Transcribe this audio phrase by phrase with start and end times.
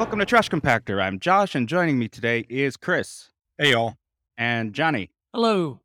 [0.00, 0.98] Welcome to Trash Compactor.
[1.02, 3.96] I'm Josh, and joining me today is Chris Hey, y'all.
[4.38, 5.10] and Johnny.
[5.34, 5.80] Hello.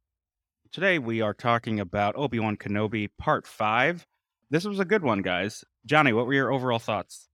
[0.71, 4.07] Today we are talking about Obi Wan Kenobi Part 5.
[4.49, 5.65] This was a good one, guys.
[5.85, 7.27] Johnny, what were your overall thoughts?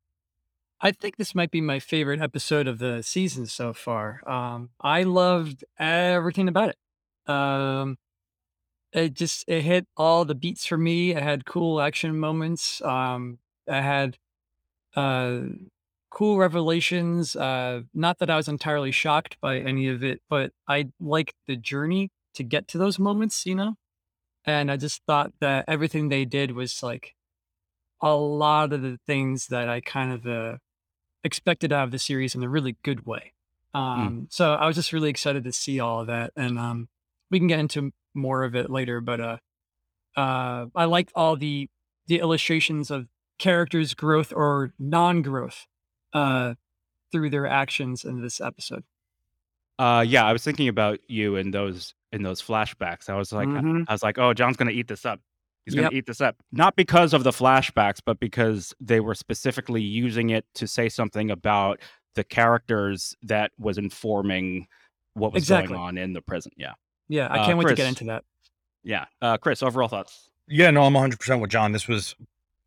[0.81, 4.27] I think this might be my favorite episode of the season so far.
[4.27, 7.32] Um, I loved everything about it.
[7.32, 8.00] Um,
[8.91, 11.11] it just it hit all the beats for me.
[11.11, 12.82] It had cool action moments.
[12.82, 13.38] Um,
[13.70, 14.18] I had
[14.95, 15.41] uh,
[16.12, 17.35] cool revelations.
[17.35, 21.55] Uh, not that I was entirely shocked by any of it, but I liked the
[21.55, 23.45] journey to get to those moments.
[23.45, 23.76] You know,
[24.45, 27.16] and I just thought that everything they did was like
[28.02, 30.58] a lot of the things that I kind of uh,
[31.23, 33.34] expected out of the series in a really good way.
[33.73, 36.90] Um, So I was just really excited to see all of that, and um,
[37.30, 38.99] we can get into more of it later.
[39.02, 39.38] But uh,
[40.18, 41.70] uh, I liked all the
[42.07, 43.07] the illustrations of
[43.40, 45.68] characters' growth or non-growth
[46.13, 46.53] uh,
[47.11, 48.84] through their actions in this episode.
[49.79, 53.09] Uh yeah, I was thinking about you in those in those flashbacks.
[53.09, 53.85] I was like Mhm.
[53.87, 55.20] I was like, "Oh, John's going to eat this up.
[55.65, 55.91] He's going Yep.
[55.91, 60.29] to eat this up." Not because of the flashbacks, but because they were specifically using
[60.29, 61.79] it to say something about
[62.15, 64.68] the characters that was informing
[65.13, 65.69] what was Exactly.
[65.75, 66.53] going on in the present.
[66.57, 66.73] Yeah.
[67.07, 68.23] Yeah, I Uh, can't wait to get into that.
[68.84, 69.06] Yeah.
[69.22, 70.29] Uh Chris, overall thoughts.
[70.47, 71.72] Yeah, no, I'm 100% with John.
[71.72, 72.16] This was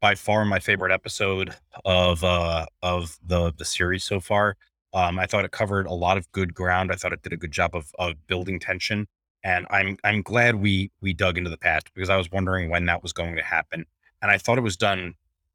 [0.05, 1.55] by far my favorite episode
[1.87, 4.55] of uh of the the series so far.
[4.93, 6.93] Um, I thought it covered a lot of good ground.
[6.93, 9.07] I thought it did a good job of of building tension,
[9.43, 12.85] and I'm I'm glad we we dug into the past because I was wondering when
[12.85, 13.87] that was going to happen,
[14.21, 15.15] and I thought it was done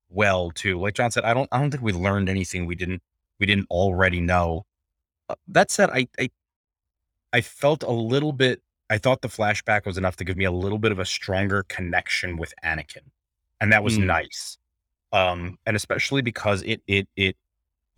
[0.09, 0.79] well too.
[0.79, 3.03] Like John said, I don't I don't think we learned anything we didn't
[3.39, 4.65] we didn't already know.
[5.29, 6.31] Uh, that said, I I
[7.31, 8.63] I felt a little bit.
[8.89, 11.65] I thought the flashback was enough to give me a little bit of a stronger
[11.69, 13.11] connection with Anakin,
[13.61, 13.99] and that was Mm.
[13.99, 14.57] nice.
[15.13, 17.37] Um, and especially because it it it,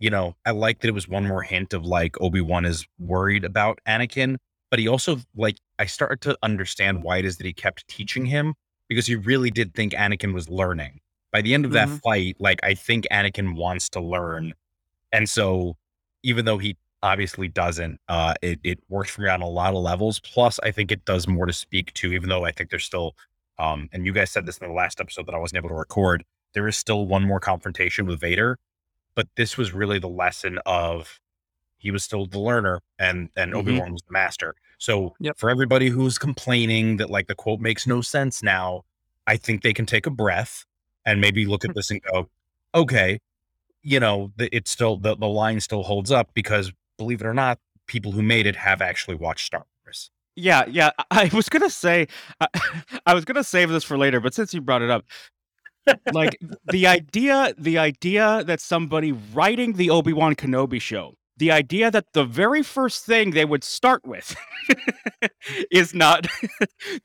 [0.00, 2.86] you know, I liked that it was one more hint of like Obi Wan is
[2.98, 4.36] worried about Anakin,
[4.70, 8.26] but he also like I started to understand why it is that he kept teaching
[8.26, 8.54] him
[8.88, 11.00] because he really did think Anakin was learning.
[11.32, 12.02] By the end of that Mhm.
[12.04, 14.54] fight, like I think Anakin wants to learn,
[15.12, 15.76] and so
[16.22, 19.82] even though he obviously doesn't, uh, it it works for me on a lot of
[19.82, 20.20] levels.
[20.20, 23.16] Plus, I think it does more to speak to, even though I think there's still,
[23.58, 25.74] um, and you guys said this in the last episode that I wasn't able to
[25.74, 26.24] record.
[26.54, 28.58] There is still one more confrontation with Vader,
[29.14, 31.18] but this was really the lesson of
[31.78, 33.56] he was still the learner and and Mhm.
[33.58, 34.54] Obi Wan was the master.
[34.78, 35.38] So Yep.
[35.38, 38.82] for everybody who's complaining that like the quote makes no sense now,
[39.26, 40.64] I think they can take a breath
[41.04, 42.28] and maybe look at this and go,
[42.74, 43.18] okay,
[43.82, 47.34] you know, the, it's still the, the line still holds up because believe it or
[47.34, 49.66] not, people who made it have actually watched Star Wars.
[50.36, 50.90] Yeah, yeah.
[51.10, 52.08] I was gonna say,
[52.40, 52.48] I,
[53.06, 55.04] I was gonna save this for later, but since you brought it up,
[56.12, 56.38] like
[56.70, 62.06] the idea, the idea that somebody writing the Obi Wan Kenobi show, the idea that
[62.12, 64.36] the very first thing they would start with
[65.72, 66.26] is not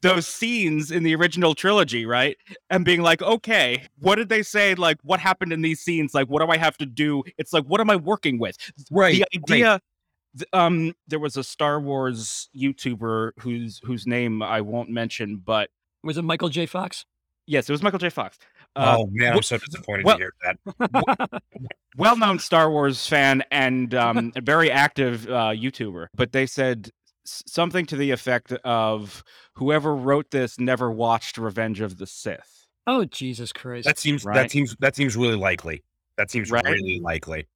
[0.01, 2.37] those scenes in the original trilogy, right?
[2.69, 4.75] And being like, okay, what did they say?
[4.75, 6.13] Like, what happened in these scenes?
[6.13, 7.23] Like, what do I have to do?
[7.37, 8.57] It's like, what am I working with?
[8.91, 9.15] Right.
[9.15, 9.81] the idea th-
[10.53, 15.69] um there was a star wars youtuber whose whose name i won't mention but
[16.03, 16.65] Was it Michael J.
[16.65, 17.05] Fox?
[17.45, 18.37] yes it was michael j fox
[18.75, 21.41] uh, oh man, I'm so disappointed well- to hear that.
[21.97, 26.89] well-known star wars fan and um a very active uh youtuber but they said
[27.25, 29.23] something to the effect of
[29.55, 33.85] whoever wrote this never watched revenge of the sith oh Jesus Christ!
[33.85, 34.35] That seems Right.
[34.35, 35.83] that seems that seems really likely.
[36.17, 36.63] That seems Right?
[36.63, 37.47] really likely.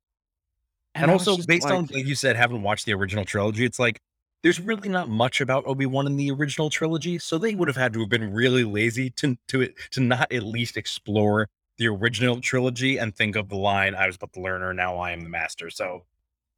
[0.93, 3.79] And, was also based on like- like you said, haven't watched the original trilogy, it's
[3.79, 3.99] like
[4.43, 7.19] there's really not much about Obi-Wan in the original trilogy.
[7.19, 10.31] So they would have had to have been really lazy to to it to not
[10.31, 11.47] at least explore
[11.77, 15.11] the original trilogy and think of the line, I was but the learner, now I
[15.11, 15.69] am the master.
[15.69, 16.05] So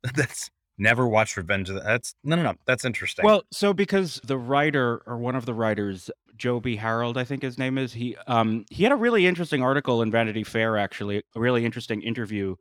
[0.15, 2.53] that's never watched Revenge of the that's no no no.
[2.65, 3.25] That's interesting.
[3.25, 7.57] Well, so because the writer or one of the writers, Joby Harold, I think his
[7.57, 11.39] name is, he um he had a really interesting article in Vanity Fair, actually, a
[11.39, 12.55] really interesting interview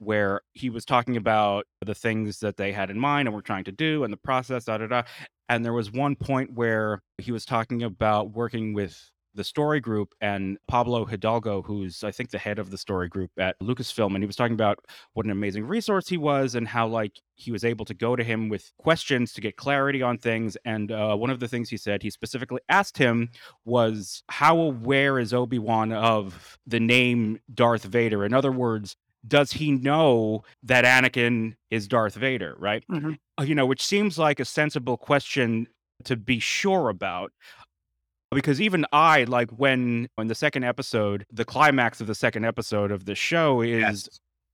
[0.00, 3.64] where he was talking about the things that they had in mind and were trying
[3.64, 5.02] to do and the process, da da da.
[5.48, 10.12] And there was one point where he was talking about working with the story group
[10.20, 14.22] and Pablo Hidalgo, who's I think the head of the story group at Lucasfilm, and
[14.22, 14.78] he was talking about
[15.12, 18.24] what an amazing resource he was and how like he was able to go to
[18.24, 20.56] him with questions to get clarity on things.
[20.64, 23.30] And uh, one of the things he said he specifically asked him
[23.64, 28.24] was how aware is Obi Wan of the name Darth Vader?
[28.24, 28.96] In other words,
[29.26, 32.54] does he know that Anakin is Darth Vader?
[32.58, 32.84] Right?
[32.90, 33.18] Mhm.
[33.38, 35.66] Uh, You know, which seems like a sensible question
[36.04, 37.32] to be sure about
[38.32, 42.90] because even I like when in the second episode, the climax of the second episode
[42.92, 44.08] of the show is Yes.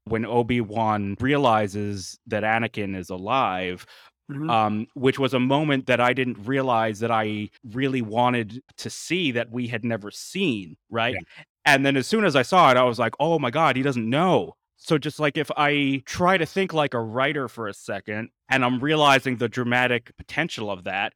[0.05, 3.85] when Obi-Wan realizes that Anakin is alive,
[4.31, 4.51] Mhm.
[4.51, 9.31] um, which was a moment that I didn't realize that I really wanted to see
[9.33, 11.15] that we had never seen, right?
[11.15, 11.45] Yeah.
[11.67, 13.83] And then as soon as I saw it, I was like, "Oh my god, he
[13.83, 17.75] doesn't know." So just like if I try to think like a writer for a
[17.75, 21.13] second and I'm realizing the dramatic potential of that,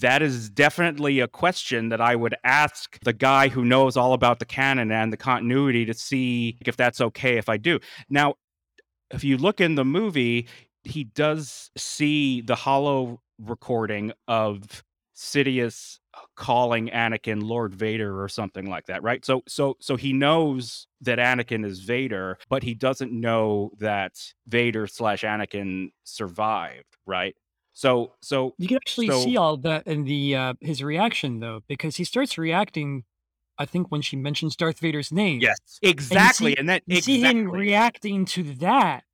[0.00, 4.40] that is definitely a question that I would ask the guy who knows all about
[4.40, 7.78] the canon and the continuity to see if that's okay if I do.
[8.10, 8.34] Now,
[9.10, 10.48] if you look in the movie,
[10.82, 14.84] he does see the hollow recording of
[15.16, 15.98] Sidious
[16.36, 19.24] calling Anakin Lord Vader or something like that, right?
[19.24, 24.12] So so so he knows that Anakin is Vader, but he doesn't know that
[24.46, 27.36] Vader slash Anakin survived, right?
[27.72, 31.60] So so You can actually so see all that in the uh, his reaction though,
[31.68, 33.04] because he starts reacting.
[33.56, 35.78] I think when she mentions Darth Vader's name, Yes.
[35.80, 39.04] and exactly, see and that you see him reacting to that,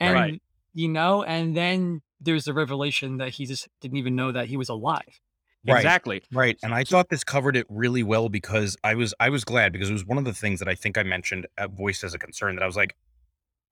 [0.00, 0.42] and right.
[0.72, 4.56] you know, and then there's the revelation that he just didn't even know that he
[4.56, 5.20] was alive.
[5.66, 5.76] Right.
[5.78, 6.22] Exactly.
[6.32, 6.58] Right.
[6.62, 9.90] And I thought this covered it really well because I was I was glad because
[9.90, 12.18] it was one of the things that I think I mentioned uh, voiced as a
[12.18, 12.96] concern that I was like,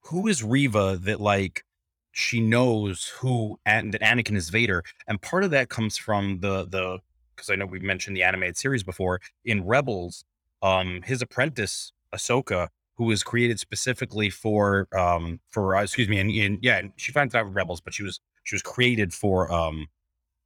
[0.05, 1.65] who is Reva that like
[2.13, 6.67] she knows who and that Anakin is Vader, and part of that comes from the
[6.69, 6.99] the
[7.37, 10.25] because I know we've mentioned the animated series before in Rebels,
[10.63, 16.31] um, his apprentice Ahsoka, who was created specifically for um for uh, excuse me, and,
[16.31, 19.87] and yeah, and she finds out Rebels, but she was she was created for um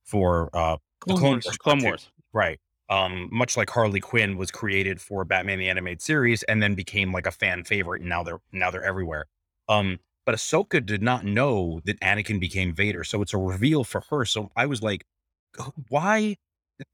[0.05, 1.45] for uh Clone Clone Wars.
[1.47, 1.83] Wars Clone.
[1.83, 2.11] Wars.
[2.33, 2.61] Right.
[2.89, 7.13] Um, much like Harley Quinn was created for Batman the Animated Series and then became
[7.13, 9.27] like a fan favorite, and now they're now they're everywhere.
[9.69, 14.03] Um, but Ahsoka did not know that Anakin became Vader, so it's a reveal for
[14.11, 14.25] her.
[14.25, 15.05] So I was like,
[15.89, 16.37] why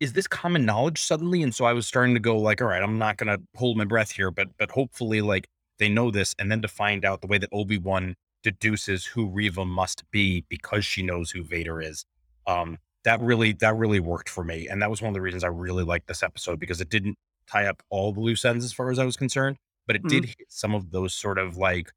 [0.01, 1.43] is this common knowledge suddenly?
[1.43, 3.85] And so I was starting to go like, all right, I'm not gonna hold my
[3.85, 7.27] breath here, but but hopefully like they know this, and then to find out the
[7.27, 12.05] way that Obi Wan deduces who Reva must be because she knows who Vader is.
[12.47, 15.45] Um, that really that really worked for me, and that was one of the reasons
[15.45, 17.17] I really liked this episode because it didn't
[17.47, 19.57] tie up all the loose ends as far as I was concerned,
[19.87, 20.23] but it Mhm.
[20.23, 21.91] did hit some of those sort of like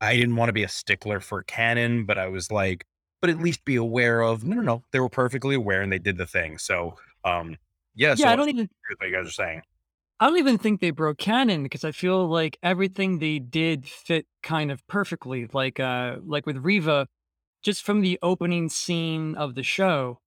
[0.00, 2.84] I didn't want to be a stickler for canon, but I was like,
[3.20, 5.98] but at least be aware of no, no, no, they were perfectly aware and they
[5.98, 6.58] did the thing.
[6.58, 7.56] So, um,
[7.94, 8.14] yeah.
[8.14, 8.68] Yeah, I I don't even
[8.98, 9.62] what you guys are saying.
[10.20, 14.26] I don't even think they broke canon because I feel like everything they did fit
[14.42, 15.46] kind of perfectly.
[15.46, 17.08] Like uh like with Reva,
[17.62, 20.20] just from the opening scene of the show,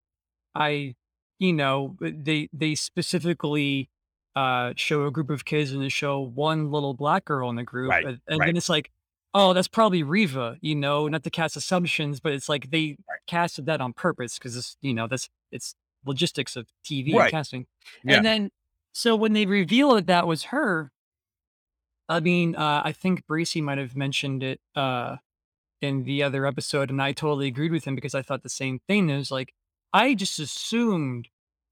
[0.55, 0.95] I
[1.39, 3.89] you know, they they specifically
[4.35, 7.63] uh show a group of kids and they show one little black girl in the
[7.63, 8.91] group Right, and, and right, then it's like,
[9.33, 13.19] oh, that's probably Reva, you know, not to cast assumptions, but it's like they right,
[13.27, 15.75] casted that on purpose because it's you know, that's it's
[16.05, 17.31] logistics of TV and right.
[17.31, 17.65] casting.
[18.03, 18.51] Yeah, And then
[18.93, 20.91] so when they reveal that that was her,
[22.09, 25.17] I mean, uh, I think Bracy might have mentioned it uh,
[25.81, 28.79] in the other episode, and I totally agreed with him because I thought the same
[28.87, 29.09] thing.
[29.09, 29.53] It was like
[29.93, 31.27] I just assumed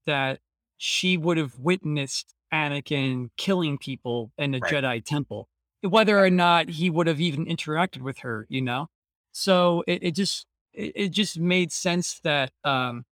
[0.06, 0.40] that
[0.76, 5.48] she would have witnessed Anakin killing people in a right, Jedi temple,
[5.82, 8.46] whether or not he would have even interacted with her.
[8.48, 8.88] You know,
[9.32, 13.04] so it, it just it, it just made sense that um,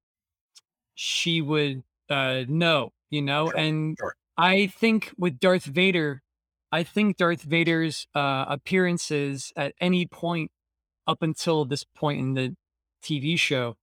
[0.94, 2.93] she would uh, know.
[3.11, 4.14] You know, sure, and sure.
[4.37, 6.22] I think with Darth Vader,
[6.70, 10.50] I think Darth Vader's uh, appearances at any point
[11.06, 12.56] up until this point in the
[13.02, 13.76] TV show,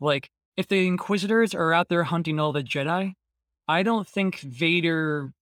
[0.00, 3.14] like if the Inquisitors are out there hunting all the Jedi,
[3.68, 5.32] I don't think Vader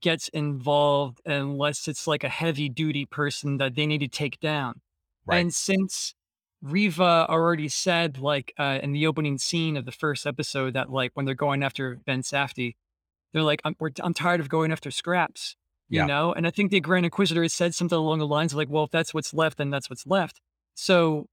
[0.00, 4.80] gets involved unless it's like a heavy duty person that they need to take down.
[5.26, 6.14] Right, And since
[6.62, 11.12] Reva already said, like uh, in the opening scene of the first episode, that like
[11.14, 12.76] when they're going after Ben Safdie,
[13.32, 15.56] they're like, I'm, we're, I'm tired of going after scraps,
[15.88, 16.32] you yeah, know?
[16.32, 18.84] And I think the Grand Inquisitor has said something along the lines of like, well,
[18.84, 20.40] if that's what's left, then that's what's left.
[20.74, 21.28] So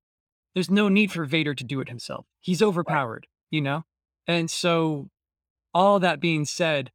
[0.58, 2.26] there's no need for Vader to do it himself.
[2.40, 3.84] He's overpowered, you know?
[4.26, 5.12] And so
[5.72, 6.90] all that being said,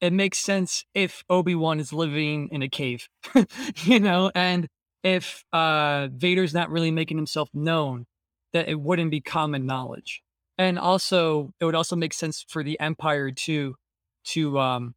[0.00, 3.08] it makes sense if Obi-Wan is living in a cave,
[3.82, 4.68] you know, and
[5.02, 8.06] if uh Vader's not really making himself known,
[8.52, 10.22] that it wouldn't be common knowledge.
[10.56, 13.74] And also it would also make sense for the Empire too
[14.26, 14.94] to um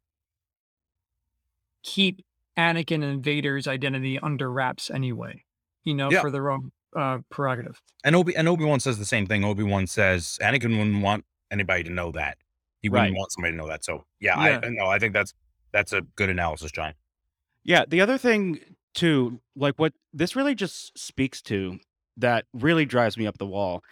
[1.82, 2.24] keep
[2.56, 5.42] Anakin and Vader's identity under wraps anyway,
[5.82, 6.20] you know, yeah.
[6.20, 7.80] for their own uh prerogative.
[8.04, 9.44] And Obi and Obi Wan says the same thing.
[9.44, 12.38] Obi Wan says Anakin wouldn't want anybody to know that.
[12.80, 13.18] He wouldn't Right.
[13.18, 13.84] want somebody to know that.
[13.84, 14.60] So yeah, I Yeah.
[14.64, 14.86] I know.
[14.86, 15.34] I think that's
[15.72, 16.94] that's a good analysis, John.
[17.64, 18.60] Yeah, the other thing
[18.94, 21.78] too, like what this really just speaks to
[22.16, 23.82] that really drives me up the wall.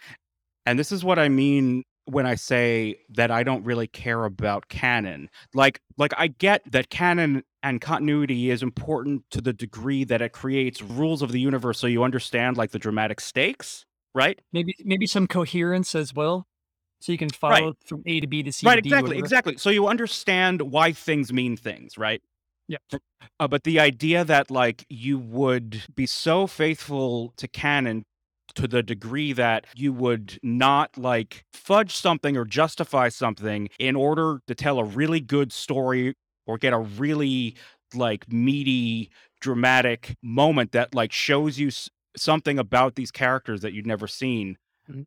[0.65, 4.67] And this is what I mean when I say that I don't really care about
[4.69, 5.29] canon.
[5.53, 10.31] Like like I get that canon and continuity is important to the degree that it
[10.31, 14.39] creates rules of the universe so you understand like the dramatic stakes, right?
[14.53, 16.45] Maybe maybe some coherence as well,
[16.99, 17.61] so you can Right.
[17.61, 19.25] follow from A to B to C Right, to D, exactly, whatever.
[19.25, 19.57] exactly.
[19.57, 22.21] So you understand why things mean things, right?
[22.67, 22.77] Yeah.
[23.39, 28.03] Uh, but the idea that like you would be so faithful to canon
[28.53, 34.39] to the degree that you would not like fudge something or justify something in order
[34.47, 36.13] to tell a really good story
[36.45, 37.55] or get a really
[37.93, 39.09] like meaty
[39.41, 44.57] dramatic moment that like shows you s- something about these characters that you'd never seen
[44.89, 45.05] Mhm.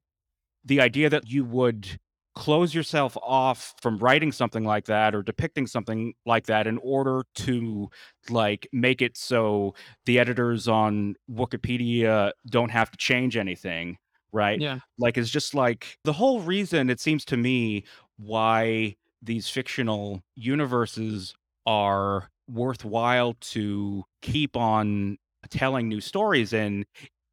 [0.65, 1.99] the idea that you would
[2.35, 7.25] close yourself off from writing something like that or depicting something like that in order
[7.35, 7.91] to
[8.31, 9.75] like make it so
[10.07, 13.99] the editors on Wikipedia don't have to change anything,
[14.31, 14.61] right?
[14.61, 14.79] Yeah.
[14.99, 17.85] Like it's just like the whole reason it seems to me
[18.19, 21.35] why these fictional universes
[21.67, 25.19] are worthwhile to keep on
[25.51, 26.85] telling new stories in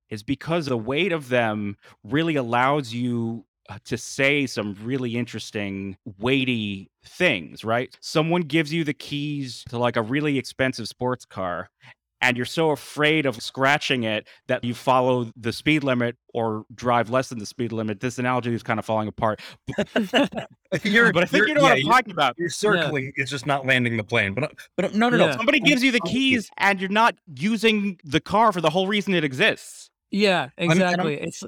[0.10, 5.98] is because the weight of them really allows you uh, to say some really interesting,
[6.20, 7.98] weighty things, right?
[8.00, 11.70] Someone gives you the keys to like a really expensive sports car,
[12.22, 17.10] and you're so afraid of scratching it that you follow the speed limit or drive
[17.10, 18.00] less than the speed limit.
[18.00, 19.42] This analogy is kind of falling apart,
[20.84, 22.36] You're, but I think you're- know yeah, what I'm talking about.
[22.38, 23.12] You're circling.
[23.16, 24.34] It's just not landing the plane.
[24.34, 25.26] But but no, no, no.
[25.28, 25.36] Yeah.
[25.38, 26.20] Somebody gives you the I'm with you.
[26.38, 29.90] keys, and you're not using the car for the whole reason it exists.
[30.12, 31.16] Yeah, and I'm- exactly.
[31.22, 31.44] It's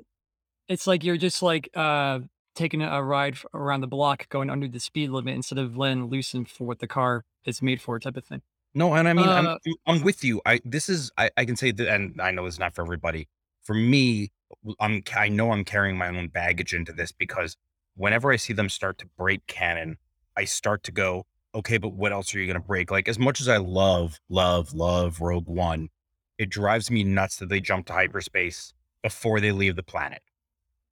[0.68, 2.20] it's like you're just like uh
[2.56, 6.34] taking a ride around the block going under the speed limit instead of letting loose
[6.34, 8.42] and for what the car is made for type of thing.
[8.78, 9.58] No, and I mean, I'm, Uh,
[9.88, 10.40] I'm with you.
[10.46, 13.28] I this is I, I can say that, and I know it's not for everybody.
[13.64, 14.32] For me,
[14.80, 17.58] I'm I know I'm carrying my own baggage into this because
[17.96, 19.98] whenever I see them start to break canon,
[20.38, 22.92] I start to go, okay, but what else are you going to break?
[22.92, 25.90] Like as much as I love, love, love Rogue One,
[26.38, 30.22] it drives me nuts that they jump to hyperspace before they leave the planet.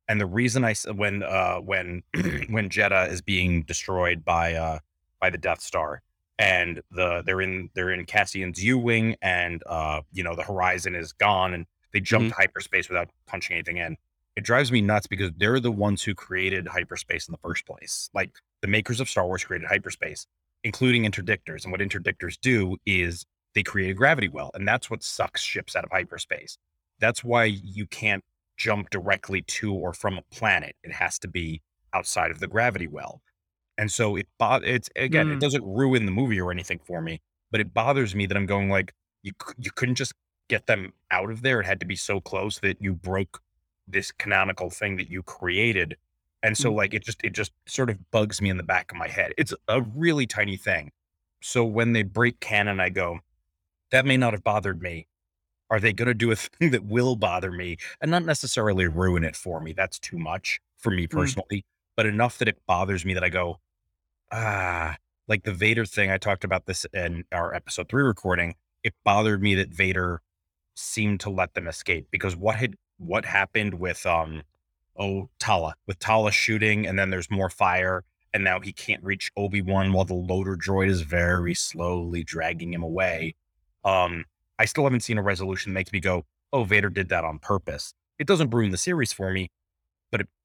[0.07, 2.01] And the reason I s- when uh when
[2.49, 4.79] when Jedha is being destroyed by uh
[5.21, 6.01] by the Death Star
[6.37, 10.95] and the they're in they're in Cassian's U wing and uh you know the horizon
[10.95, 13.95] is gone and they jump to hyperspace without punching anything in.
[14.35, 18.09] It drives me nuts because they're the ones who created hyperspace in the first place.
[18.13, 20.27] Like the makers of Star Wars created hyperspace,
[20.65, 21.63] including interdictors.
[21.63, 25.73] And what interdictors do is they create a gravity well, and that's what sucks ships
[25.73, 26.57] out of hyperspace.
[26.99, 28.25] That's why you can't
[28.57, 30.75] jump directly to or from a planet.
[30.83, 31.61] It has to be
[31.93, 33.21] outside of the gravity well.
[33.77, 35.39] And so it bo- it's again, it Mm.
[35.41, 38.69] doesn't ruin the movie or anything for me, but it bothers me that I'm going
[38.69, 40.13] like you c- you couldn't just
[40.47, 41.59] get them out of there.
[41.61, 43.41] It had to be so close that you broke
[43.87, 45.97] this canonical thing that you created.
[46.43, 46.75] And so Mm.
[46.75, 49.33] like it just it just sort of bugs me in the back of my head.
[49.37, 50.91] It's a really tiny thing.
[51.41, 53.19] So when they break canon, I go,
[53.91, 55.07] that may not have bothered me.
[55.69, 59.23] Are they going to do a thing that will bother me and not necessarily ruin
[59.23, 59.73] it for me?
[59.73, 61.65] That's too much for me personally,
[61.95, 63.59] but enough that it bothers me that I go,
[64.31, 64.97] ah,
[65.27, 66.11] like the Vader thing.
[66.11, 68.55] I talked about this in our episode three recording.
[68.83, 70.21] It bothered me that Vader
[70.75, 74.43] seemed to let them escape because what had what happened with um
[74.97, 79.31] oh Tala with Tala shooting and then there's more fire and now he can't reach
[79.37, 83.35] Obi-Wan while the loader droid is very slowly dragging him away.
[83.85, 84.25] Um
[84.59, 87.39] I still haven't seen a resolution that makes me go, "Oh, Vader did that on
[87.39, 89.49] purpose." It doesn't ruin the series for me,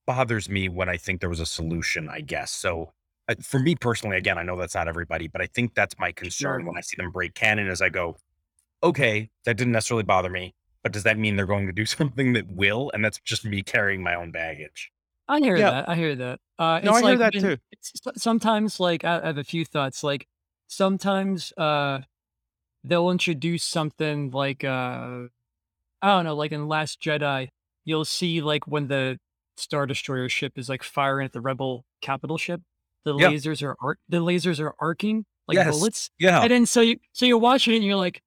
[0.07, 2.51] bothers me when I think there was a solution, I guess.
[2.51, 2.93] So
[3.29, 6.13] uh, for me personally, again, I know that's not everybody, but I think that's my
[6.13, 6.67] concern Sure.
[6.69, 8.17] when I see them break canon as I go,
[8.83, 12.33] okay, that didn't necessarily bother me, but does that mean they're going to do something
[12.33, 12.91] that will?
[12.95, 14.91] And that's just me carrying my own baggage.
[15.29, 15.71] I hear Yeah.
[15.71, 15.89] that.
[15.89, 16.41] I hear that.
[16.59, 17.57] Uh, No, it's I hear that when- too.
[17.73, 20.03] It's, sometimes, like I, I have a few thoughts.
[20.03, 20.27] Like
[20.67, 22.01] sometimes, uh,
[22.83, 25.25] they'll introduce something like uh,
[26.03, 27.49] I don't know, like in Last Jedi,
[27.85, 29.19] you'll see like when the
[29.57, 32.61] Star Destroyer ship is like firing at the Rebel capital ship,
[33.05, 33.29] the Yeah.
[33.31, 35.71] lasers are arc, the lasers are arcing like Yes.
[35.71, 36.43] bullets, Yeah.
[36.43, 38.23] and then so you so you're watching it and you're like,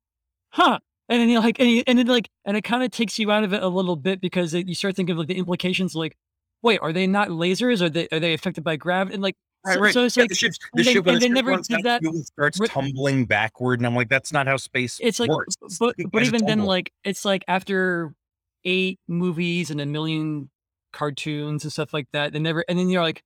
[0.49, 0.79] huh.
[1.09, 3.29] And then you're like, and, you, and then like, and it kind of takes you
[3.29, 5.95] out of it a little bit because it, you start thinking of like the implications.
[5.95, 6.15] Like,
[6.61, 7.81] wait, are they not lasers?
[7.81, 9.15] Are they are they affected by gravity?
[9.15, 11.21] And like, so, so it's Yeah, like the ship, and the they- ship, when and
[11.21, 14.97] they never did that it starts tumbling backward, and I'm like, that's not how space
[15.01, 15.55] it's like, works.
[15.79, 18.13] but but even then, like it's like after
[18.65, 20.49] eight movies and a million
[20.93, 22.63] cartoons and stuff like that, they never.
[22.69, 23.23] And then you're like,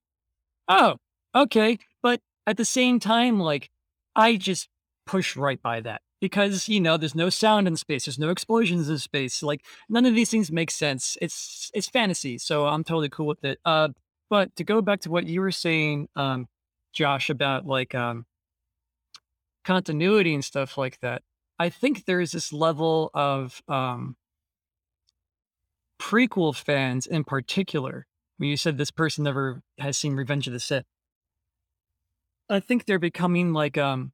[0.67, 0.97] oh,
[1.35, 1.79] okay.
[2.01, 3.69] But at the same time, like
[4.15, 4.69] I just
[5.05, 8.89] push right by that because you know there's no sound in space, there's no explosions
[8.89, 9.43] in space.
[9.43, 11.17] Like none of these things make sense.
[11.21, 13.59] It's it's fantasy, so I'm totally cool with it.
[13.65, 13.89] Uh,
[14.29, 16.47] but to go back to what you were saying, um,
[16.93, 18.25] Josh, about like um
[19.63, 21.21] continuity and stuff like that,
[21.59, 24.15] I think there is this level of um,
[25.99, 28.05] prequel fans in particular.
[28.37, 30.85] When you said this person never has seen Revenge of the Sith,
[32.49, 34.11] I think they're becoming like um,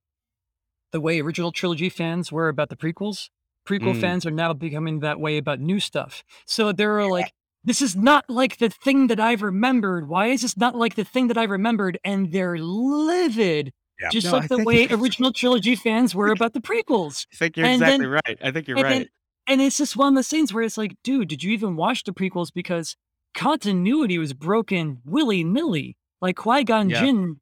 [0.92, 3.30] the way original trilogy fans were about the prequels.
[3.68, 4.02] Prequel Mm.
[4.02, 6.24] fans are now becoming that way about new stuff.
[6.46, 7.32] So they're like,
[7.64, 10.10] this is not like the thing that I've remembered.
[10.10, 11.98] Why is this not like the thing that I remembered?
[12.04, 13.72] And they're livid,
[14.02, 14.10] Yeah.
[14.10, 17.26] just No, I like the way original trilogy fans were about the prequels.
[17.34, 18.38] I think you're And exactly then- right.
[18.42, 18.90] I think you're right.
[18.90, 19.08] then-
[19.48, 22.04] and it's just one of those things where it's like, dude, did you even watch
[22.04, 22.52] the prequels?
[22.54, 22.96] Because
[23.34, 25.98] continuity was broken willy nilly.
[26.22, 27.02] Like Qui Gon Yeah.
[27.02, 27.40] Jinn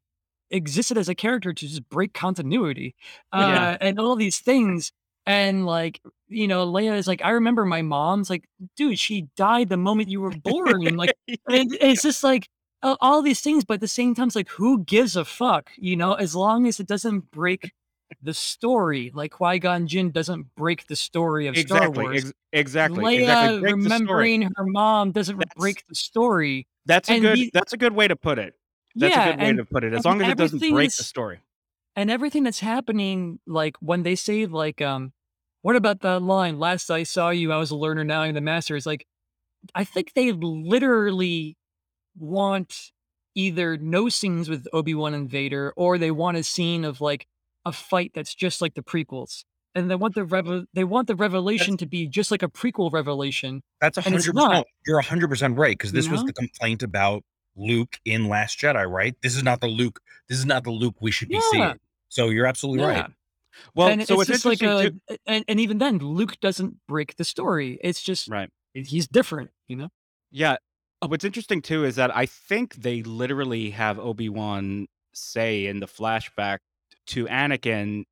[0.50, 2.94] existed as a character to just break continuity,
[3.32, 3.76] uh, Yeah.
[3.80, 4.92] and all these things.
[5.24, 8.44] And like, you know, Leia is like, I remember my mom's like,
[8.76, 10.86] dude, she died the moment you were born.
[10.86, 11.14] and like,
[11.48, 12.48] and it's just like
[12.82, 15.70] all these things, but at the same time, it's like, who gives a fuck?
[15.76, 17.70] You know, as long as it doesn't break
[18.22, 21.90] the story, like Qui Gon Jinn doesn't break the story of Star.
[21.90, 22.24] Wars.
[22.24, 23.04] ex- exactly.
[23.04, 23.60] Leia exactly.
[23.60, 26.66] Break remembering her mom doesn't That's- break the story.
[26.86, 27.38] That's a and good.
[27.38, 28.54] the- that's a good way to put it.
[28.94, 29.94] That's yeah, a good way and, to put it.
[29.94, 31.40] As long as it doesn't break the story.
[31.96, 35.12] and everything that's happening, like when they say, like, um,
[35.62, 36.58] what about that line?
[36.58, 38.76] Last I saw you, I was a learner, now I'm the master.
[38.76, 39.06] It's like,
[39.74, 41.56] I think they literally
[42.18, 42.90] want
[43.34, 47.26] either no scenes with Obi Wan and Vader, or they want a scene of like
[47.64, 49.44] a fight that's just like the prequels.
[49.74, 52.92] And they want the revel- they want the revelation to be just like a prequel
[52.92, 53.62] revelation.
[53.80, 54.66] That's a hundred percent.
[54.86, 57.24] You're a hundred percent right because You this was the complaint about
[57.56, 59.14] Luke in Last Jedi, right?
[59.22, 60.00] This is not the Luke.
[60.28, 61.40] This is not the Luke we should be Yeah.
[61.50, 61.80] seeing.
[62.08, 63.06] So you're absolutely right.
[63.74, 65.16] Well, and so it's it's, just like a, too.
[65.26, 67.78] and, and even then, Luke doesn't break the story.
[67.82, 68.50] It's just Right.
[68.74, 69.88] he's different, you know.
[70.30, 70.56] Yeah.
[71.02, 75.80] Uh, What's interesting too is that I think they literally have Obi Wan say in
[75.80, 76.58] the flashback
[77.08, 78.04] to Anakin,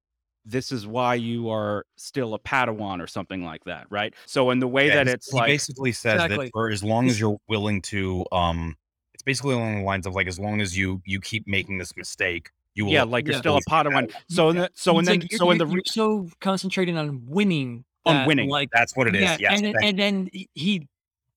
[0.44, 4.14] "This is why you are still a Padawan" or something like that, right?
[4.26, 6.46] So in the way Yeah, that it's he like, basically says Exactly.
[6.46, 8.76] that for as long as you're willing to, um,
[9.14, 11.96] it's basically along the lines of like as long as you you keep making this
[11.96, 12.92] mistake, you will.
[12.92, 13.40] yeah, like you're Yeah.
[13.40, 14.12] still a Padawan.
[14.28, 16.28] So in the, so It's and then like you're- so in the re- you're so
[16.40, 18.48] concentrating on winning, On that, winning.
[18.48, 19.22] like That's what it is.
[19.22, 19.52] yeah, yes.
[19.56, 20.88] and then, and then he- he,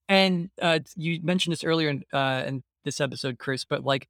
[0.09, 4.07] and uh, you mentioned this earlier in uh in this episode, Chris, but like,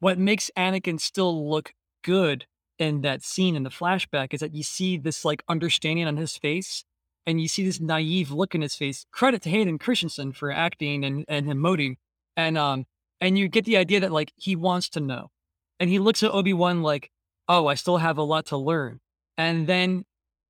[0.00, 2.46] what makes Anakin still look good
[2.82, 6.36] in that scene in the flashback is that you see this like understanding on his
[6.36, 6.84] face,
[7.26, 9.06] and you see this naive look in his face.
[9.12, 11.96] Credit to Hayden Christensen for acting and and emoting,
[12.36, 12.86] and um,
[13.20, 15.30] and you get the idea that like he wants to know,
[15.78, 17.10] and he looks at Obi Wan like,
[17.48, 19.00] oh, I still have a lot to learn,
[19.38, 20.04] and then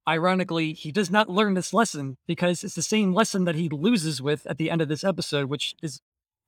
[0.09, 4.21] ironically, he does not learn this lesson because it's the same lesson that he loses
[4.21, 6.01] with at the end of this episode, which is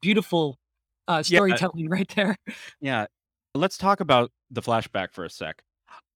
[0.02, 0.58] beautiful
[1.06, 1.38] uh, Yeah.
[1.38, 2.36] storytelling right there.
[2.80, 3.06] Yeah.
[3.54, 5.62] Let's talk about the flashback for a sec.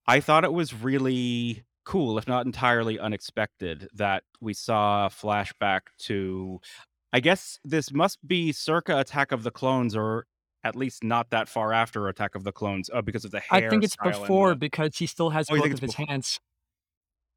[0.09, 5.83] I thought it was really cool, if not entirely unexpected, that we saw a flashback
[6.01, 6.61] to
[7.13, 10.27] I guess this must be circa Attack of the Clones or
[10.65, 13.67] at least not that far after Attack of the Clones uh, because of the hair.
[13.67, 16.07] I think it's before the- because he still has Oh, both of his before?
[16.07, 16.41] hands.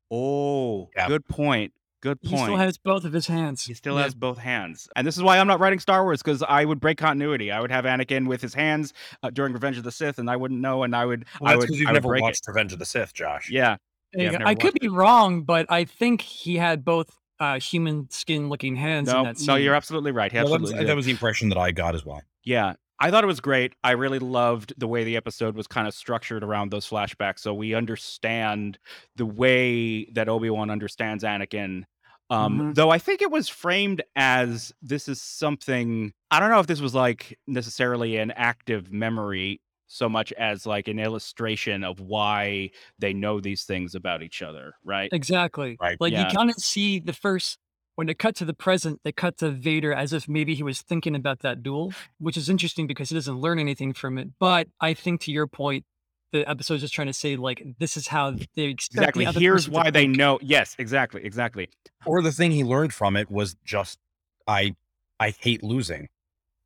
[0.09, 1.07] Oh, Yeah.
[1.07, 1.73] good point.
[2.01, 2.35] Good point.
[2.35, 3.63] He still has both of his hands.
[3.63, 4.03] He still Yeah.
[4.03, 4.87] has both hands.
[4.95, 7.51] And this is why I'm not writing Star Wars because I would break continuity.
[7.51, 10.35] I would have Anakin with his hands uh, during Revenge of the Sith and I
[10.35, 12.47] wouldn't know and I would Well, I would because you've I would never break watched
[12.47, 12.51] it.
[12.51, 13.49] Revenge of the Sith, Josh.
[13.51, 13.77] Yeah.
[14.13, 14.25] Yeah.
[14.25, 18.09] I've never I could watched be wrong, but I think he had both uh, human
[18.09, 19.47] skin looking hands in No, that scene.
[19.47, 20.31] no, you're absolutely right.
[20.31, 22.21] He Well, that, was, that was the impression that I got as well.
[22.43, 22.73] Yeah.
[23.01, 23.73] I thought it was great.
[23.83, 27.39] I really loved the way the episode was kind of structured around those flashbacks.
[27.39, 28.77] So we understand
[29.15, 31.83] the way that Obi-Wan understands Anakin.
[32.29, 32.75] Um, Mhm.
[32.75, 36.79] Though I think it was framed as this is something, I don't know if this
[36.79, 43.11] was like necessarily an active memory so much as like an illustration of why they
[43.13, 45.09] know these things about each other, right?
[45.11, 45.75] Exactly.
[45.81, 45.97] Right.
[45.99, 46.29] Like Yeah.
[46.29, 47.59] you kind of see the first
[47.95, 50.81] when they cut to the present, they cut to Vader as if maybe he was
[50.81, 54.29] thinking about that duel, which is interesting because he doesn't learn anything from it.
[54.39, 55.85] But I think to your point,
[56.31, 59.25] the episode is just trying to say like this is how they Exactly.
[59.25, 60.15] the other Here's person why they think.
[60.15, 60.39] know.
[60.41, 61.23] Yes, exactly.
[61.25, 61.69] Exactly.
[62.05, 63.99] Or the thing he learned from it was just
[64.47, 64.75] I
[65.19, 66.07] I hate losing.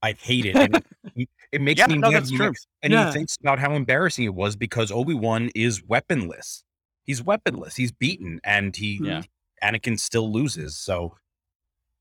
[0.04, 0.56] I hate it.
[0.56, 0.76] And
[1.16, 2.50] it, it makes Yeah, me no, that's true.
[2.50, 3.08] makes- And Yeah.
[3.08, 6.64] he thinks about how embarrassing it was because Obi-Wan is weaponless.
[7.04, 7.76] He's weaponless.
[7.78, 9.24] He's beaten and he Yeah.
[9.72, 10.78] Anakin still loses.
[10.78, 11.16] So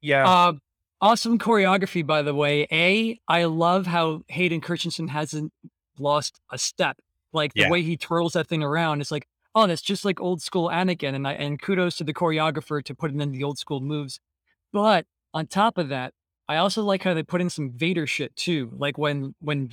[0.00, 0.28] yeah.
[0.28, 0.52] Uh,
[1.00, 2.66] awesome choreography, by the way.
[2.70, 5.52] A, I love how Hayden Christensen hasn't
[5.98, 6.98] lost a step.
[7.32, 7.70] Like the Yeah.
[7.70, 11.14] way he twirls that thing around, it's like, oh, that's just like old school Anakin.
[11.14, 14.20] And I and kudos to the choreographer to put in the old school moves.
[14.72, 16.12] But on top of that,
[16.48, 18.70] I also like how they put in some Vader shit too.
[18.76, 19.70] Like when when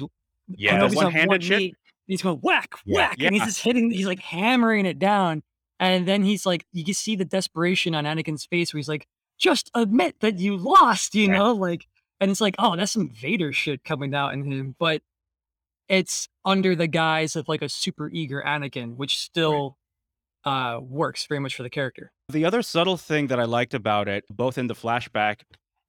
[0.47, 1.59] Yeah, the Kenobi's on one-handed shit?
[1.59, 1.73] knee-
[2.07, 2.95] He's going whack, Yeah.
[2.97, 3.89] whack, and he's just hitting.
[3.91, 5.43] He's like hammering it down,
[5.81, 9.07] and then he's like, you can see the desperation on Anakin's face, where he's like,
[9.37, 11.37] "Just admit that you lost," you Right.
[11.37, 11.87] know, like,
[12.21, 15.01] and it's like, oh, that's some Vader shit coming out in him, but
[15.89, 19.77] it's under the guise of like a super eager Anakin, which still
[20.45, 22.11] uh works very much for the character.
[22.29, 25.41] The other subtle thing that I liked about it, both in the flashback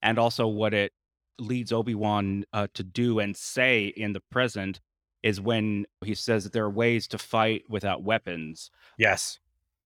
[0.02, 0.92] and also what it
[1.38, 4.80] leads Obi Wan uh, to do and say in the present,
[5.22, 9.38] is when he says that there are ways to fight without weapons, Yes.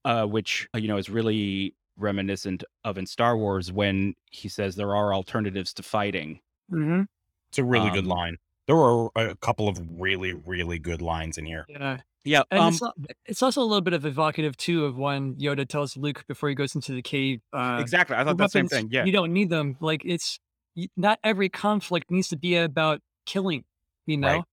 [0.07, 4.77] Uh, which uh, you know is really reminiscent of in Star Wars when he says
[4.77, 6.40] there are alternatives to fighting.
[6.73, 7.03] Mm-hmm.
[7.49, 8.37] It's a really good Um, line.
[8.66, 11.66] There were a couple of really, really good lines in here.
[11.69, 11.99] Yeah.
[12.25, 12.83] Yeah, And um, it's,
[13.25, 16.57] it's also a little bit of evocative too of when Yoda tells Luke before he
[16.57, 17.40] goes into the cave.
[17.53, 18.16] Uh, exactly.
[18.16, 18.88] I "The thought that same thing.
[18.90, 19.77] Yeah, You don't need them.
[19.81, 20.40] Like it's
[20.97, 23.62] not every conflict needs to be about killing.
[24.07, 24.29] You know.
[24.29, 24.45] Right.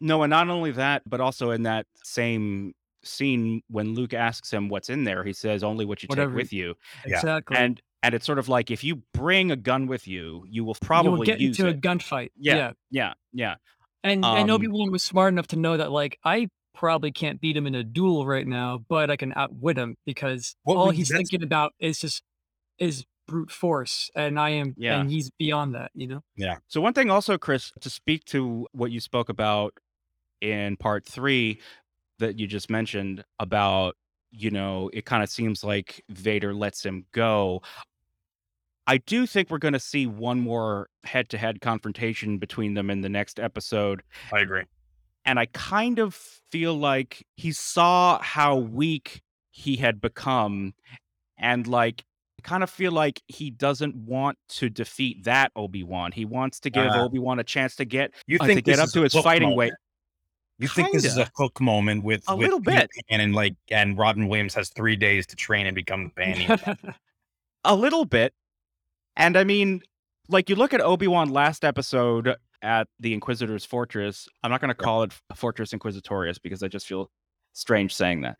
[0.00, 4.68] No, and not only that, but also in that same scene when Luke asks him
[4.68, 6.74] what's in there, he says only what you Whatever take with you.
[7.06, 7.16] Yeah.
[7.16, 7.56] Exactly.
[7.56, 10.76] And and it's sort of like if you bring a gun with you, you will
[10.80, 12.30] you probably will get use into a gunfight.
[12.36, 12.56] Yeah.
[12.56, 12.72] yeah.
[12.90, 13.54] Yeah, yeah.
[14.02, 17.40] And and Um, Obi Wan was smart enough to know that like I probably can't
[17.40, 20.88] beat him in a duel right now, but I can outwit him because What all
[20.88, 22.22] we- he's thinking about is just
[22.78, 24.98] is brute force, and I am, Yeah.
[25.00, 25.90] and he's beyond that.
[25.94, 26.20] You know.
[26.36, 29.74] Yeah so one thing also, Chris, to speak to what you spoke about
[30.40, 31.60] in part three
[32.20, 33.96] that you just mentioned about,
[34.30, 37.60] you know, it kind of seems like Vader lets him go.
[38.86, 43.08] I do think we're going to see one more head-to-head confrontation between them in the
[43.08, 44.02] next episode.
[44.32, 44.64] I agree.
[45.24, 50.74] and I kind of feel like he saw how weak he had become,
[51.38, 52.04] and like
[52.38, 56.10] I kind of feel like he doesn't want to defeat that Obi Wan.
[56.10, 58.62] He wants to give Uh, Obi Wan a chance to get You uh, think to
[58.62, 59.58] get up to his fighting moment?
[59.58, 59.72] weight.
[60.60, 62.90] You think this is a hook moment with A with little Peter bit.
[63.08, 66.58] Pan and like and Robin Williams has three days to train and become the Banyan.
[67.64, 68.34] A little bit,
[69.16, 69.80] and I mean,
[70.28, 74.28] like you look at Obi Wan last episode at the Inquisitor's fortress.
[74.42, 74.84] I'm not going to Yeah.
[74.84, 77.10] call it Fortress Inquisitorius because I just feel
[77.54, 78.36] strange saying that.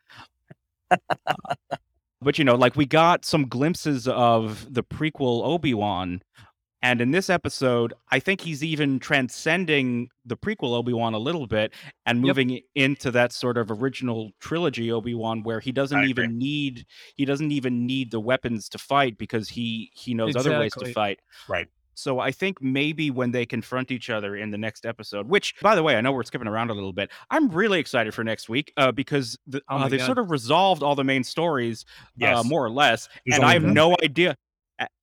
[2.21, 6.21] but you know, like we got some glimpses of the prequel Obi Wan,
[6.83, 11.47] and in this episode, I think he's even transcending the prequel Obi Wan a little
[11.47, 11.73] bit
[12.07, 16.05] and moving i- into that sort of original trilogy Obi Wan, where he doesn't I
[16.07, 20.59] even need he doesn't even need the weapons to fight because he he knows other
[20.59, 21.21] ways to fight.
[21.49, 21.69] right.
[21.95, 25.75] So I think maybe when they confront each other in the next episode, which by
[25.75, 27.11] the way, I know we're skipping around a little bit.
[27.31, 30.07] I'm really excited for next week uh, because the, Oh uh, they've God.
[30.07, 31.85] sort of resolved all the main stories,
[32.17, 32.39] Yes.
[32.39, 34.35] uh, more or less, There's and I have no idea.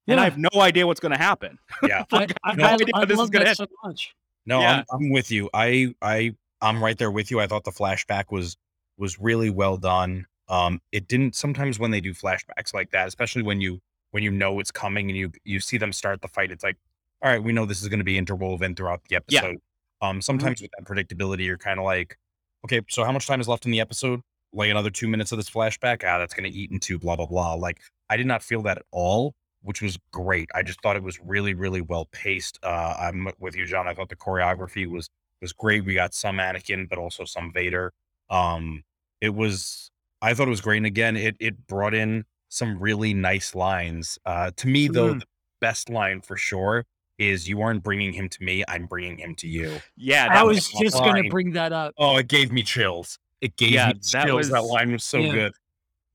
[0.08, 1.58] A- And I have no idea what's going to happen.
[1.88, 2.04] Yeah.
[2.12, 3.58] Like, I, have no I, idea I how this is love gonna that end.
[3.58, 4.16] so much.
[4.46, 4.84] No, Yeah.
[4.92, 5.50] I'm, I'm with you.
[5.54, 7.40] I I I'm right there with you.
[7.40, 8.58] I thought the flashback was
[8.98, 10.26] was really well done.
[10.50, 13.80] Um, it didn't sometimes when they do flashbacks like that, especially when you
[14.12, 16.52] when you know it's coming and you you see them start the fight.
[16.52, 16.78] It's like,
[17.22, 19.36] all right, we know this is going to be interwoven throughout the episode.
[19.36, 19.40] Yeah.
[19.44, 19.62] episode.
[20.02, 22.18] Um, sometimes with that predictability, you're kind of like,
[22.66, 24.22] okay, so how much time is left in the episode?
[24.54, 26.04] Like another two minutes of this flashback?
[26.06, 27.54] Ah, that's going to eat into blah blah blah.
[27.56, 29.36] Like I did not feel that at all,
[29.68, 30.50] which was great.
[30.56, 32.58] I just thought it was really really well paced.
[32.64, 33.88] Uh, I'm with you, John.
[33.88, 35.10] I thought the choreography was
[35.42, 35.86] was great.
[35.86, 37.94] We got some Anakin, but also some Vader.
[38.30, 38.84] Um,
[39.22, 40.78] it was I thought it was great.
[40.78, 44.18] And again, it it brought in some really nice lines.
[44.26, 45.20] Uh, to me, though, Mm.
[45.20, 45.26] the
[45.60, 46.86] best line for sure
[47.18, 48.64] is "You aren't bringing him to me.
[48.70, 51.74] I'm bringing him to you." Yeah, I that was was was just gonna bring that
[51.74, 51.94] up.
[51.98, 53.20] Oh, it gave me chills.
[53.42, 54.50] It gave Yeah, me that chills.
[54.50, 55.32] That was- line was so Yeah.
[55.34, 55.54] good.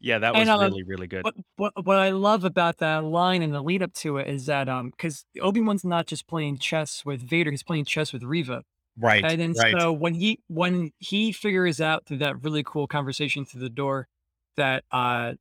[0.02, 1.24] Yeah, that was And, uh, really really good.
[1.24, 4.46] What what what I love about that line and the lead up to it is
[4.46, 8.22] that um because Obi Wan's not just playing chess with Vader, he's playing chess with
[8.24, 8.62] Reva.
[8.98, 9.24] Right.
[9.24, 9.74] And then right.
[9.78, 14.08] so when he when he figures out through that really cool conversation through the door
[14.56, 15.34] that uh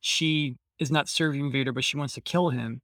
[0.00, 2.80] she is not serving Vader, but she wants to kill him,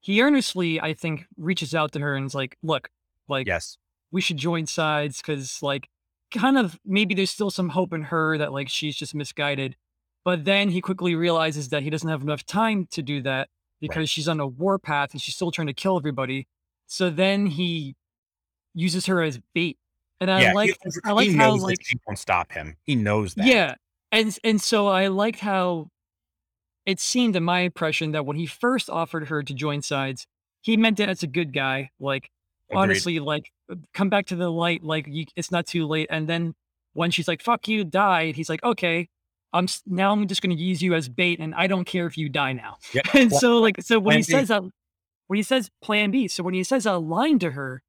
[0.00, 2.90] he earnestly, I think, reaches out to her and is like, look,
[3.28, 3.78] like yes.
[4.12, 5.88] we should join sides because like
[6.30, 9.76] kind of maybe there's still some hope in her that like she's just misguided.
[10.24, 13.48] But then he quickly realizes that he doesn't have enough time to do that
[13.80, 16.46] because she's on a war path and she's still trying to kill everybody.
[16.86, 17.94] So then he
[18.74, 19.76] uses her as bait.
[20.20, 20.52] And I yeah.
[20.52, 22.76] like he, I like he how like she won't stop him.
[22.84, 23.46] He knows that.
[23.46, 23.74] yeah.
[24.12, 25.88] And and so I liked how
[26.86, 30.26] it seemed in my impression that when he first offered her to join sides,
[30.62, 31.90] he meant it as a good guy.
[31.98, 32.30] Like
[32.70, 32.80] Agreed.
[32.80, 33.50] honestly, like
[33.92, 34.82] come back to the light.
[34.82, 36.06] Like you, it's not too late.
[36.10, 36.54] And then
[36.94, 38.36] when she's like, "Fuck you," died.
[38.36, 39.08] He's like, "Okay,
[39.54, 40.12] I'm now.
[40.12, 42.52] I'm just going to use you as bait, and I don't care if you die
[42.52, 43.02] now." Yeah.
[43.14, 44.32] and so, like, so when Plan he B.
[44.32, 44.62] says that,
[45.28, 47.82] when he says Plan B, so when he says a line to her,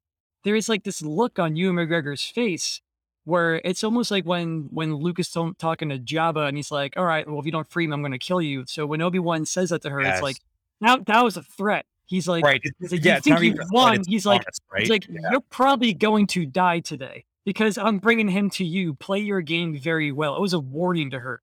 [0.43, 2.81] there is like this look on Ewan McGregor's face
[3.25, 7.05] where it's almost like when when Luke is talking to Jabba and he's like, "All
[7.05, 9.19] right, well if you don't free me, I'm going to kill you." So when Obi
[9.19, 10.37] Wan says that to her, it's like,
[10.79, 10.97] Yes.
[10.97, 11.85] now that was a threat.
[12.05, 12.61] He's like, right.
[12.79, 14.03] He's like, yeah, you think you even a threat, won?
[14.07, 14.81] He's like, right?
[14.81, 15.31] It's like Yeah.
[15.31, 18.93] you're probably going to die today because I'm bringing him to you.
[18.93, 20.35] Play your game very well.
[20.35, 21.41] It was a warning to her.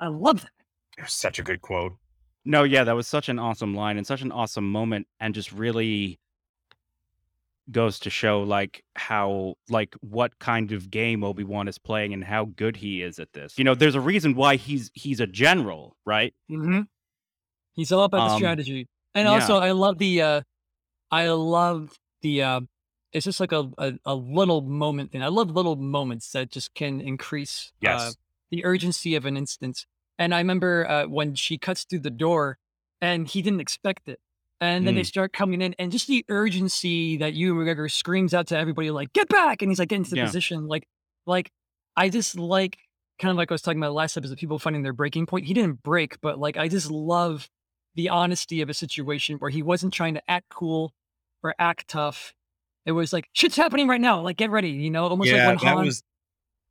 [0.00, 0.50] I love that.
[0.98, 1.94] It was such a good quote.
[2.44, 5.50] No, yeah, that was such an awesome line and such an awesome moment, and just
[5.50, 6.18] really
[7.70, 12.44] goes to show like how like what kind of game Obi-Wan is playing and how
[12.44, 13.56] good he is at this.
[13.56, 16.34] You know, there's a reason why he's he's a general, right?
[16.50, 16.82] Mm-hmm.
[17.72, 19.32] He's all about the Um, strategy, and yeah.
[19.32, 20.20] also I love the.
[20.22, 20.40] uh
[21.10, 22.42] I love the.
[22.42, 22.60] uh
[23.14, 25.22] It's just like a, a a little moment thing.
[25.22, 28.10] I love little moments that just can increase uh,
[28.50, 29.86] the urgency of an instance.
[30.18, 32.58] And I remember uh, when she cuts through the door,
[33.00, 34.18] and he didn't expect it,
[34.60, 35.06] and then they Mm.
[35.06, 39.12] start coming in, and just the urgency that Ewan McGregor screams out to everybody, like
[39.12, 40.26] "Get back!" and he's like getting to the Yeah.
[40.26, 40.86] position, like,
[41.26, 41.50] like
[41.96, 42.78] I just like
[43.20, 45.46] kind of like I was talking about last episode, people finding their breaking point.
[45.46, 47.48] He didn't break, but like I just love
[47.94, 50.92] the honesty of a situation where he wasn't trying to act cool
[51.44, 52.34] or act tough.
[52.86, 54.20] It was like shit's happening right now.
[54.20, 56.02] Like get ready, you know, almost yeah, like when Han, was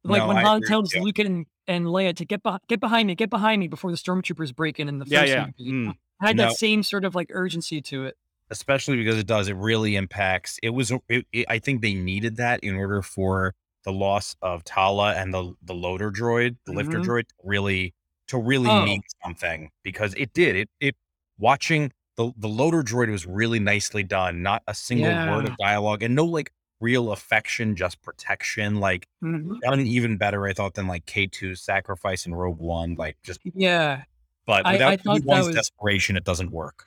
[0.04, 1.02] like no, when I Han agree tells you.
[1.04, 3.98] Luke and, and Leia to get beh get behind me, get behind me before the
[3.98, 5.46] stormtroopers break in in the Yeah, first yeah.
[5.58, 5.72] movie.
[5.90, 5.94] Mm.
[6.22, 6.48] Had No.
[6.48, 8.16] that same sort of like urgency to it.
[8.50, 12.36] especially because it does it really impacts it was it, it- i think they needed
[12.36, 17.00] that in order for the loss of tala and the the loader droid the lifter
[17.00, 17.06] Mhm.
[17.06, 17.94] droid really
[18.28, 18.84] to really Oh.
[18.86, 20.96] mean something because it did it it
[21.40, 26.04] watching the the loader droid was really nicely done not a single word of dialogue
[26.04, 29.60] and no like real affection just protection like Mhm.
[29.62, 34.04] done even better i thought than like k2's sacrifice in rogue one like just Yeah,
[34.46, 36.86] but I- I without thought one's was- desperation it doesn't work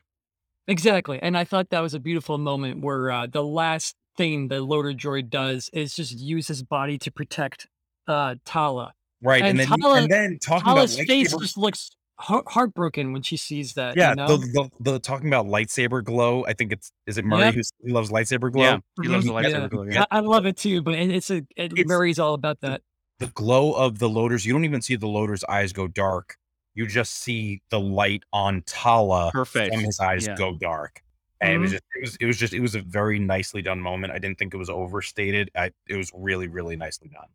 [0.68, 1.18] exactly.
[1.22, 4.92] And I thought that was a beautiful moment where uh, the last thing the loader
[4.92, 7.68] droid does is just use his body to protect
[8.08, 8.92] uh, Tala.
[9.22, 13.12] right and, And then Tala- and then talking Tala's about face just looks heart- heartbroken
[13.12, 13.96] when she sees that.
[13.96, 14.26] Yeah, you know?
[14.36, 16.44] the, the the talking about lightsaber glow.
[16.46, 17.54] I think it's is it Murray Yep.
[17.54, 18.62] who who loves lightsaber glow.
[18.64, 19.68] Yeah, he loves the lightsaber Yeah.
[19.68, 19.82] glow.
[19.84, 20.04] Yeah.
[20.10, 22.82] I, I love it too, but it, it's a it, It's- Murray's all about that.
[23.18, 24.44] The glow of the loaders.
[24.44, 26.36] You don't even see the loader's eyes go dark.
[26.74, 29.70] You just see the light on Tala Perfect.
[29.70, 29.74] face.
[29.74, 30.34] from his eyes Yeah.
[30.36, 31.00] go dark.
[31.40, 31.72] And it was Mhm.
[31.74, 34.12] just it was it was just it was a very nicely done moment.
[34.12, 35.50] I didn't think it was overstated.
[35.54, 37.28] I, it was really really nicely done.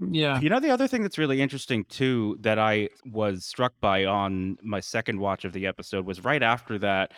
[0.00, 0.40] Yeah.
[0.40, 4.58] You know, the other thing that's really interesting too that I was struck by on
[4.62, 7.12] my second watch of the episode was right after that,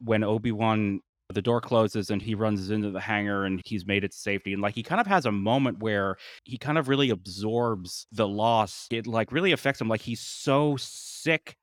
[0.00, 1.00] when Obi Wan
[1.32, 4.52] the door closes and he runs into the hangar and he's made it to safety
[4.52, 8.28] and like he kind of has a moment where he kind of really absorbs the
[8.28, 8.86] loss.
[8.92, 9.88] It like really affects him.
[9.88, 11.56] Like he's so sick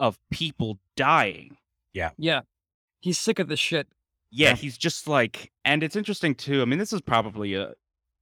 [0.00, 1.56] of people dying.
[1.94, 2.10] Yeah.
[2.18, 2.40] Yeah
[3.00, 3.86] he's sick of the shit.
[4.32, 4.54] Yeah, Yeah.
[4.56, 6.60] he's just like, and it's interesting too.
[6.60, 7.72] I mean, this is probably a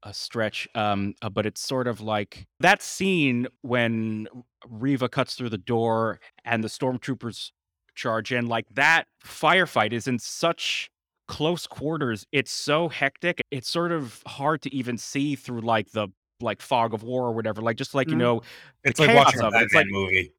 [0.04, 4.28] a stretch, um, uh, but it's sort of like that scene when
[4.68, 7.50] Reva cuts through the door and the stormtroopers
[7.94, 8.46] charge in.
[8.46, 10.90] Like that firefight is in such
[11.26, 12.26] close quarters.
[12.32, 13.40] It's so hectic.
[13.50, 16.08] It's sort of hard to even see through like the
[16.40, 17.62] like fog of war or whatever.
[17.62, 18.18] Like just like you Mhm.
[18.18, 18.42] know,
[18.82, 19.50] It's like watching a.
[19.50, 20.32] Batman like- movie.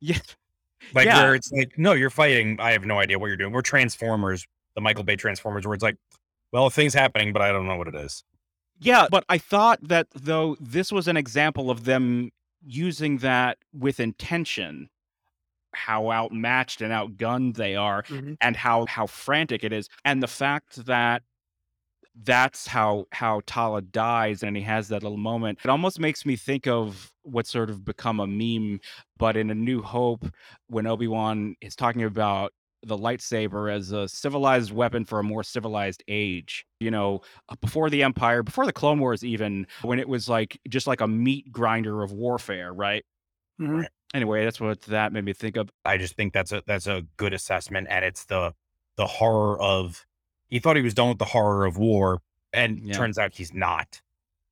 [0.00, 0.18] yeah,
[0.94, 1.22] Like Yeah.
[1.22, 2.58] where it's like, no, you're fighting.
[2.58, 3.52] I have no idea what you're doing.
[3.52, 5.96] We're Transformers, the Michael Bay Transformers, where it's like,
[6.52, 8.24] well, thing's happening, but I don't know what it is.
[8.80, 12.30] Yeah, but I thought that though this was an example of them
[12.64, 14.88] using that with intention,
[15.74, 18.34] how outmatched and outgunned they are, mm-hmm.
[18.40, 21.22] and how how frantic it is, and the fact that
[22.22, 25.58] that's how how Tala dies and he has that little moment.
[25.64, 28.80] It almost makes me think of what's sort of become a meme,
[29.18, 30.26] but in A New Hope,
[30.68, 35.42] when Obi Wan is talking about the lightsaber as a civilized weapon for a more
[35.42, 36.64] civilized age.
[36.80, 40.58] You know, uh, before the Empire, before the Clone Wars, even when it was like
[40.68, 43.04] just like a meat grinder of warfare, right?
[43.60, 43.86] Mhm.
[44.14, 45.70] Anyway, that's what that made me think of.
[45.84, 48.54] I just think that's a that's a good assessment, and it's the
[48.96, 50.06] the horror of.
[50.48, 52.94] He thought he was done with the horror of war, and Yeah.
[52.94, 54.00] turns out he's not.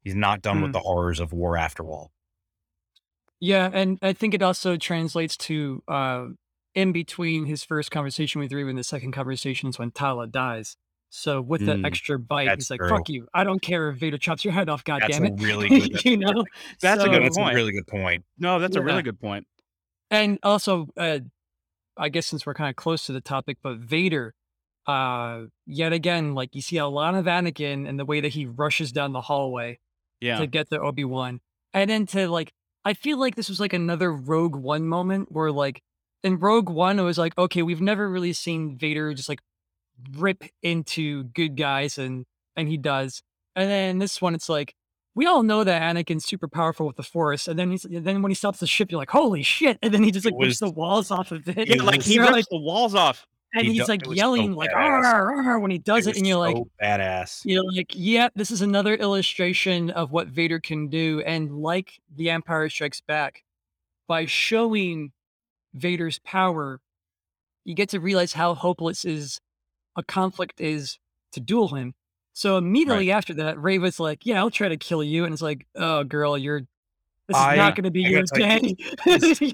[0.05, 0.75] He's not done with Mm.
[0.75, 2.13] the horrors of war after all.
[3.41, 6.27] Yeah, and I think it also translates to uh,
[6.79, 10.77] in between his first conversation with Reva and the second conversation is when Tala dies.
[11.11, 12.89] So with that Mm, extra bite, he's like, true.
[12.91, 13.27] "Fuck you!
[13.33, 14.85] I don't care if Vader chops your head off.
[14.85, 16.05] God That's damn a it!" really good.
[16.05, 16.45] you know,
[16.83, 17.53] That's a good So- That's point.
[17.53, 18.25] a really good point.
[18.39, 19.47] No, that's a really good point.
[20.11, 21.19] and also uh
[21.99, 24.33] i guess since we're kind of close to the topic but vader
[24.87, 28.47] uh yet again like you see a lot of anakin and the way that he
[28.47, 29.79] rushes down the hallway
[30.21, 30.39] Yeah.
[30.39, 31.41] to get to obi-wan
[31.75, 32.53] and then to like
[32.87, 35.83] i feel like this was like another rogue one moment where like
[36.25, 39.41] in rogue one it was like okay we've never really seen vader just like
[40.17, 42.25] rip into good guys and
[42.57, 43.23] and he does
[43.57, 44.75] and then this one it's like
[45.15, 48.31] we all know that Anakin's super powerful with the Force, and then he's then when
[48.31, 49.77] he stops the ship, you're like, holy shit!
[49.83, 51.59] And then he just It like rips the walls off of it.
[51.59, 53.27] It Yeah, like he rips like- the walls off.
[53.53, 55.03] and he he's like it was so yelling like badass.
[55.05, 57.41] "Arr, arr," when he does it, was and you're like, badass.
[57.45, 61.21] you're like, yeah, this is another illustration of what Vader can do.
[61.27, 63.43] And like The Empire Strikes Back,
[64.07, 65.11] by showing
[65.75, 66.81] Vader's power,
[67.65, 69.41] you get to realize how hopeless is
[69.97, 70.99] a conflict is
[71.33, 71.95] to duel him.
[72.33, 75.25] So immediately after that, Reva's like, yeah, I'll try to kill you.
[75.25, 78.23] And it's like, oh, girl, you're, this is I- not going to be I your
[78.23, 78.77] gotta tell day.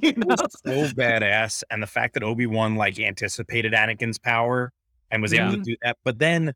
[0.03, 0.37] You know?
[0.37, 4.71] so badass, and the fact that Obi Wan like anticipated Anakin's power
[5.11, 6.53] and was able to do that, but then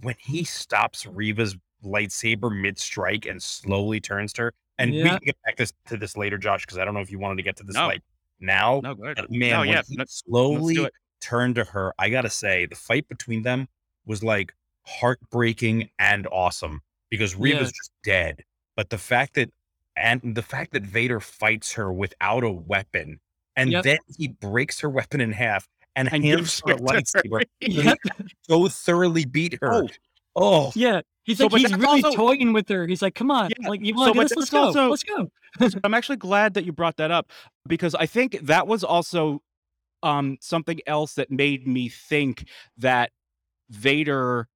[0.00, 5.18] when he stops Reva's lightsaber mid strike and slowly turns to her, and we can
[5.22, 7.42] get back this to this later, Josh, because I don't know if you wanted to
[7.42, 7.86] get to this No.
[7.86, 8.00] like
[8.40, 8.80] now.
[8.82, 9.18] No, good.
[9.18, 10.88] Uh, man, no, yeah, no, slowly
[11.20, 13.68] turned to her, I gotta say, the fight between them
[14.06, 14.54] was like
[14.86, 17.60] heartbreaking and awesome because Yeah.
[17.60, 18.44] Just dead.
[18.76, 19.50] But the fact that
[19.96, 23.20] and the fact that Vader fights her without a weapon,
[23.56, 23.84] and Yep.
[23.84, 27.42] then he breaks her weapon in half and, And hands her a lightsaber,
[28.48, 29.74] so thoroughly beat her.
[29.74, 29.88] Oh,
[30.36, 31.00] Oh, Yeah.
[31.24, 32.86] He's So, like, but he's really also- toying with her.
[32.86, 33.50] He's like, come on.
[33.50, 34.36] Yeah, Like, you so, want to do this?
[34.36, 34.58] Let's go.
[34.64, 35.30] also- Let's go.
[35.68, 37.30] So I'm actually glad that you brought that up
[37.66, 39.42] because I think that was also
[40.02, 42.46] um, something else that made me think
[42.78, 43.10] that
[43.68, 44.48] Vader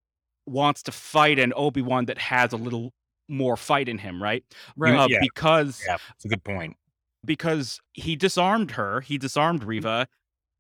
[0.47, 2.93] wants to fight an Obi Wan that has a little
[3.29, 4.45] more fight in him, right?
[4.77, 4.95] Right.
[4.99, 5.19] Uh, Yeah.
[5.21, 6.77] Because yeah, that's a good point.
[7.25, 10.07] because he disarmed her, he disarmed Reva.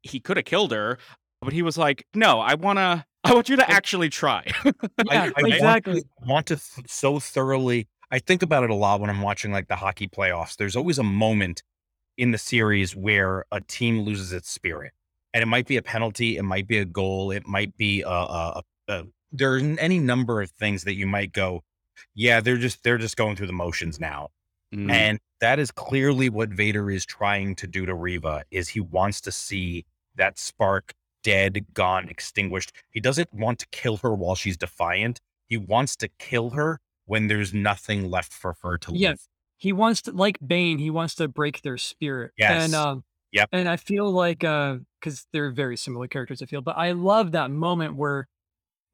[0.02, 0.98] He could have killed her,
[1.40, 4.44] but he was like, "No, I wanna, I want you to actually try."
[5.06, 6.00] Yeah, I want exactly.
[6.02, 7.88] to- want to th- so thoroughly.
[8.10, 10.56] I think about it a lot when I'm watching like the hockey playoffs.
[10.56, 11.62] There's always a moment
[12.16, 14.92] in the series where a team loses its spirit,
[15.32, 18.08] and it might be a penalty, it might be a goal, it might be a,
[18.08, 21.64] a, a, a there's any number of things that you might go,
[22.14, 24.28] yeah, they're just they're just going through the motions now,
[24.72, 24.90] Mm.
[24.90, 28.44] and that is clearly what Vader is trying to do to Reva.
[28.50, 29.84] Is he wants to see
[30.16, 32.72] that spark dead, gone, extinguished.
[32.90, 35.20] He doesn't want to kill her while she's defiant.
[35.46, 39.10] He wants to kill her when there's nothing left for her to Yeah.
[39.10, 39.20] live.
[39.56, 42.32] he wants to like Bane, he wants to break their spirit.
[42.36, 42.64] Yes.
[42.66, 43.48] And um Yep.
[43.52, 47.32] and I feel like uh because they're very similar characters, I feel, but I love
[47.32, 48.28] that moment where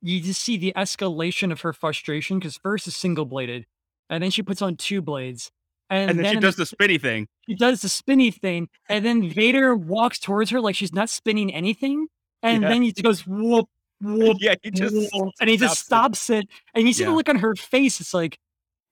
[0.03, 3.67] you just see the escalation of her frustration because first is single bladed,
[4.09, 5.51] and then she puts on two blades.
[5.91, 7.27] And, and then she does the spinny thing.
[7.49, 11.53] she does the spinny thing, and then Vader walks towards her like she's not spinning
[11.53, 12.07] anything,
[12.43, 12.69] and Yeah.
[12.69, 13.69] then he goes whoop
[14.01, 17.11] whoop yeah, he just whoop, and he just stops stops it, and you see the
[17.13, 18.01] look on her face.
[18.01, 18.39] It's like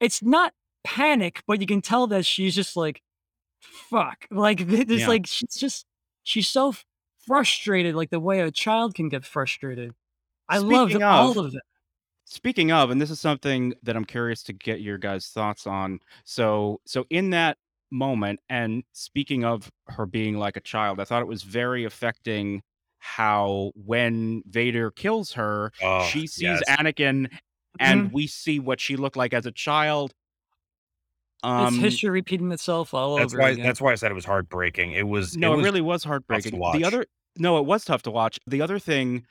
[0.00, 0.52] it's not
[0.84, 3.02] panic, but you can tell that she's just like,
[3.60, 5.08] fuck, like th- there's Yeah.
[5.08, 5.86] like she's just
[6.24, 6.74] she's so
[7.26, 9.94] frustrated, like the way a child can get frustrated.
[10.48, 11.62] I loved Speaking all of- of it.
[12.24, 15.98] Speaking of, and this is something that I'm curious to get your guys' thoughts on.
[16.24, 17.56] So, so in that
[17.90, 22.62] moment, and speaking of her being like a child, I thought it was very affecting
[22.98, 26.62] how when Vader kills her, Oh, she sees yes.
[26.68, 27.30] Anakin,
[27.80, 30.10] and we see what she looked like as a child.
[30.10, 33.50] it's Um, history repeating itself all That's over why.
[33.50, 33.64] again.
[33.64, 34.92] That's why I said it was heartbreaking.
[34.92, 35.36] It was.
[35.36, 36.58] no, it, was, really was heartbreaking.
[36.58, 36.76] watch.
[36.76, 37.06] The other,
[37.36, 38.38] no, it was tough to watch.
[38.46, 39.24] The other thing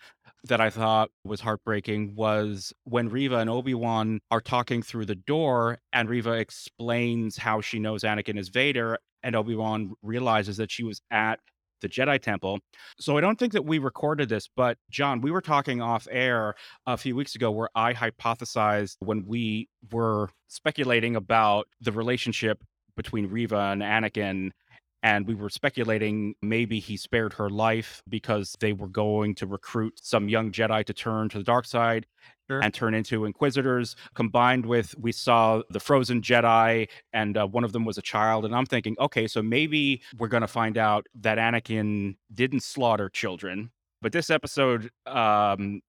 [0.46, 5.16] that I thought was heartbreaking was when Reva and Obi Wan are talking through the
[5.16, 10.72] door, and Reva explains how she knows Anakin is Vader, and Obi Wan realizes that
[10.72, 11.40] she was at
[11.82, 12.60] the Jedi Temple.
[13.00, 16.56] So I don't think that we recorded this, but John, we were talking off air
[16.86, 22.64] a few weeks ago where I hypothesized when we were speculating about the relationship
[22.96, 24.52] between Reva and Anakin
[25.04, 30.00] and we were speculating maybe he spared her life because they were going to recruit
[30.02, 32.08] some young Jedi to turn to the dark side
[32.50, 32.62] Sure.
[32.64, 33.96] and turn into Inquisitors.
[34.14, 38.46] Combined with we saw the frozen Jedi, and uh, one of them was a child.
[38.46, 43.10] And I'm thinking, okay, so maybe we're going to find out that Anakin didn't slaughter
[43.10, 43.72] children.
[44.02, 45.82] But this episode, um,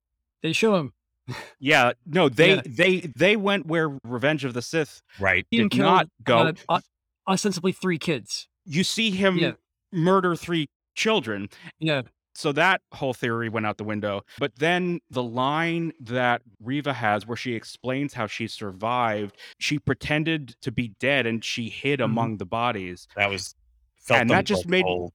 [0.42, 0.92] they show him
[1.60, 2.62] yeah, no, they Yeah.
[2.66, 5.46] they they went where Revenge of the Sith right.
[5.50, 6.52] he did didn't kill not go.
[6.68, 6.80] uh,
[7.28, 8.48] ostensibly three kids.
[8.64, 9.52] you see him Yeah.
[9.92, 11.48] murder three children.
[11.78, 12.02] Yeah,
[12.38, 14.22] so that whole theory went out the window.
[14.38, 20.54] But then the line that Reva has, where she explains how she survived, she pretended
[20.62, 22.04] to be dead and she hid Mhm.
[22.04, 23.08] among the bodies.
[23.16, 23.54] That was.
[24.00, 25.12] Felt And that just made- cold.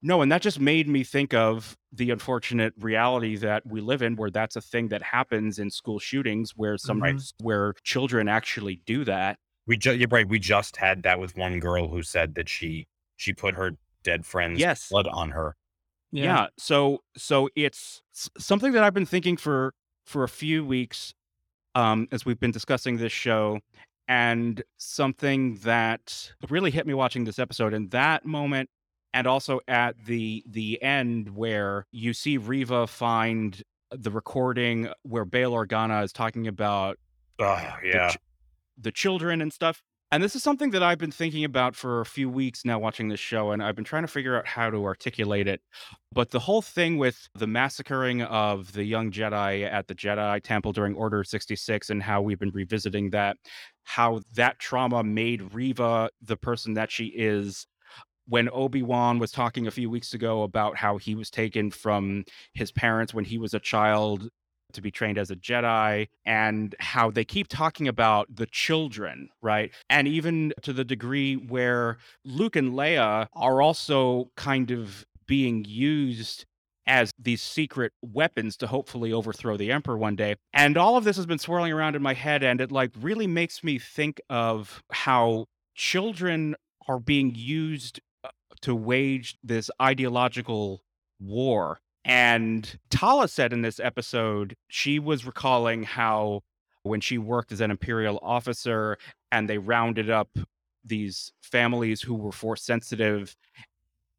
[0.00, 4.16] No, and that just made me think of the unfortunate reality that we live in,
[4.16, 7.32] where that's a thing that happens in school shootings, where some Mhm.
[7.42, 9.38] where children actually do that.
[9.66, 9.98] We just.
[9.98, 10.26] You're right.
[10.26, 14.24] We just had that with one girl who said that she she put her dead
[14.24, 14.88] friend's Yes.
[14.88, 15.54] blood on her.
[16.12, 19.72] Yeah, yeah so so it's s- something that i've been thinking for
[20.04, 21.14] for a few weeks
[21.74, 23.60] um as we've been discussing this show
[24.08, 28.68] And something that really hit me watching this episode in that moment
[29.14, 35.52] and also at the the end where you see Reva find the recording where Bail
[35.52, 36.98] Organa is talking about
[37.38, 38.10] Oh, the yeah.
[38.10, 38.18] ch-
[38.78, 39.82] the children and stuff.
[40.12, 43.08] And this is something that I've been thinking about for a few weeks now watching
[43.08, 45.60] this show, and I've been trying to figure out how to articulate it.
[46.12, 50.72] But the whole thing with the massacring of the young Jedi at the Jedi Temple
[50.72, 53.36] during Order 66 and how we've been revisiting that,
[53.84, 57.68] how that trauma made Reva the person that she is.
[58.26, 62.70] When Obi-Wan was talking a few weeks ago about how he was taken from his
[62.72, 64.28] parents when he was a child
[64.74, 69.72] to be trained as a Jedi and how they keep talking about the children, right?
[69.88, 76.44] And even to the degree where Luke and Leia are also kind of being used
[76.86, 80.34] as these secret weapons to hopefully overthrow the emperor one day.
[80.52, 83.28] And all of this has been swirling around in my head and it like really
[83.28, 86.56] makes me think of how children
[86.88, 88.30] are being used uh,
[88.62, 90.82] to wage this ideological
[91.20, 96.42] war and Tala said in this episode, she was recalling how
[96.82, 98.96] when she worked as an imperial officer
[99.30, 100.30] and they rounded up
[100.84, 103.36] these families who were force sensitive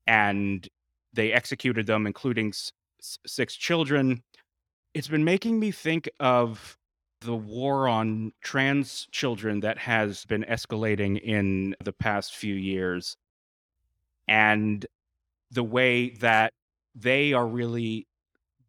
[0.05, 0.67] and
[1.13, 2.71] they executed them, including s-
[3.25, 4.21] six children.
[4.93, 6.77] It's been making me think of
[7.21, 13.15] the war on trans children that has been escalating in the past few years
[14.27, 14.85] and
[15.51, 16.53] the way that
[16.95, 18.07] they are really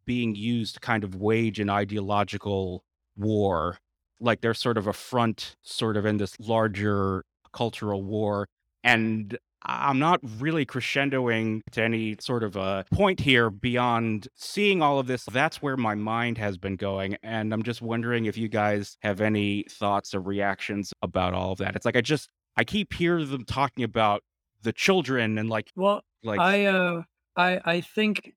[0.05, 2.83] being used to kind of wage an ideological
[3.15, 3.77] war.
[4.19, 8.47] Like they're sort of a front, sort of in this larger cultural war.
[8.83, 14.99] And I'm not really crescendoing to any sort of a point here beyond seeing all
[14.99, 15.25] of this.
[15.31, 17.15] That's where my mind has been going.
[17.23, 21.59] And I'm just wondering if you guys have any thoughts or reactions about all of
[21.59, 21.75] that.
[21.75, 24.21] It's like I just, I keep hearing them talking about
[24.63, 27.03] the children and like, Well, like, I uh
[27.35, 28.33] I I think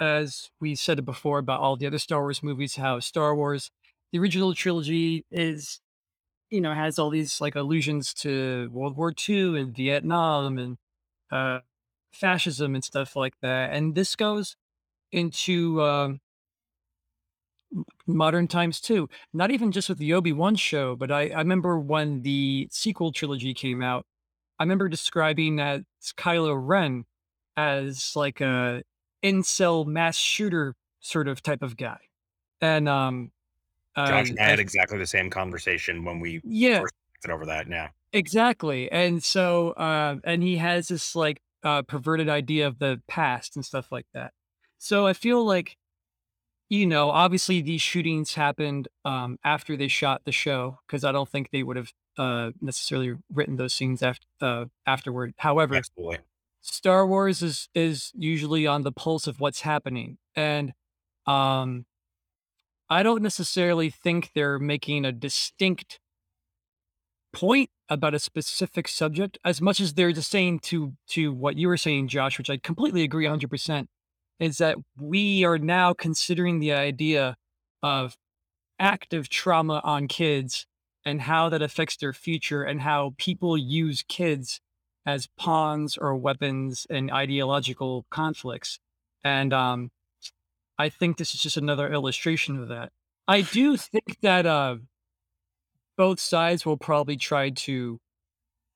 [0.00, 3.70] as we said before about all the other Star Wars movies, how Star Wars,
[4.12, 5.80] the original trilogy is,
[6.50, 10.78] you know, has all these like allusions to World War II and Vietnam and
[11.32, 11.60] uh
[12.12, 13.72] fascism and stuff like that.
[13.74, 14.56] And this goes
[15.12, 16.20] into um
[18.06, 19.08] modern times too.
[19.32, 23.54] Not even just with the Obi-Wan show, but I, I remember when the sequel trilogy
[23.54, 24.04] came out,
[24.58, 25.82] I remember describing that
[26.16, 27.04] Kylo Ren
[27.56, 28.82] as like a
[29.24, 31.98] incel mass shooter sort of type of guy.
[32.60, 33.32] And um
[33.96, 36.94] Josh and I I had exactly the same conversation when we yeah, first
[37.28, 37.68] over that.
[37.68, 37.88] Yeah.
[38.12, 38.90] exactly.
[38.90, 43.64] And so uh and he has this like uh perverted idea of the past and
[43.64, 44.32] stuff like that.
[44.78, 45.76] So I feel like
[46.72, 51.28] you know, obviously these shootings happened um, after they shot the show because I don't
[51.28, 55.34] think they would have uh, necessarily written those scenes after uh, afterward.
[55.36, 56.20] However, Absolutely.
[56.62, 60.72] Star Wars is is usually on the pulse of what's happening, and
[61.26, 61.86] um,
[62.88, 65.98] I don't necessarily think they're making a distinct
[67.32, 71.66] point about a specific subject as much as they're just saying to to what you
[71.66, 73.86] were saying, Josh, which I completely agree 100%,
[74.38, 77.36] is that we are now considering the idea
[77.82, 78.16] of
[78.78, 80.66] active trauma on kids
[81.04, 84.60] and how that affects their future and how people use kids
[85.04, 88.78] as pawns or weapons in ideological conflicts.
[89.24, 89.90] And um,
[90.78, 92.90] I think this is just another illustration of that.
[93.26, 94.76] I do think that uh,
[95.96, 97.98] both sides will probably try to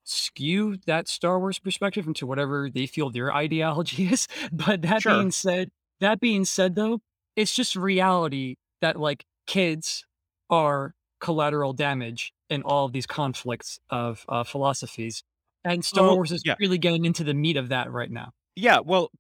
[0.04, 4.28] skew that Star Wars perspective into whatever they feel their ideology is.
[4.52, 5.14] But that sure.
[5.14, 5.70] being said,
[6.00, 7.00] that being said though,
[7.34, 10.04] it's just reality that like kids
[10.48, 15.22] are collateral damage in all of these conflicts of uh, philosophies.
[15.66, 16.54] And Star Oh, Wars is yeah.
[16.60, 18.32] really getting into the meat of that right now.
[18.54, 18.78] Yeah.
[18.80, 19.10] Well,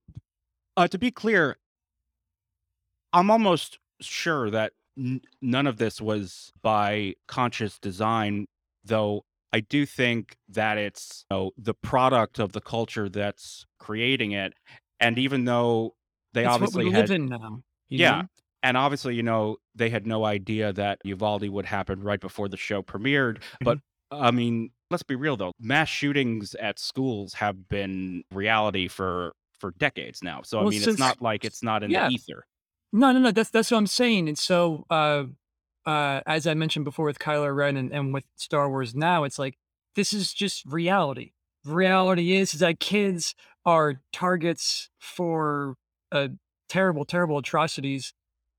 [0.76, 1.56] uh, to be clear,
[3.12, 8.46] I'm almost sure that n- none of this was by conscious design,
[8.84, 14.32] though I do think that it's you know, the product of the culture that's creating
[14.32, 14.52] it.
[15.00, 15.94] And even though
[16.32, 17.62] they It's obviously had, now.
[17.88, 18.28] Yeah, know?
[18.62, 22.56] and obviously, you know, they had no idea that Uvalde would happen right before the
[22.56, 23.42] show premiered.
[23.60, 23.82] But Mhm.
[24.12, 29.72] I mean, let's be real though, mass shootings at schools have been reality for for
[29.78, 30.42] decades now.
[30.42, 32.46] So I Well, mean, it's not like it's not in the ether.
[32.92, 33.30] no, no, no.
[33.30, 34.28] That's that's what I'm saying.
[34.28, 35.24] And so, uh,
[35.86, 39.38] uh, as I mentioned before with Kylo Ren and, and with Star Wars now, it's
[39.38, 39.56] like
[39.94, 41.32] this is just reality.
[41.64, 43.34] Reality is, is that kids
[43.64, 45.74] are targets for
[46.12, 46.28] uh,
[46.68, 48.12] terrible, terrible atrocities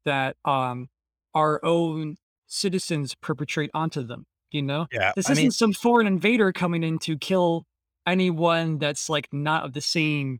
[0.03, 0.89] that um,
[1.33, 2.17] our own
[2.47, 4.25] citizens perpetrate onto them.
[4.51, 7.65] You know, Yeah, this I isn't mean, some foreign invader coming in to kill
[8.05, 10.39] anyone that's like not of the same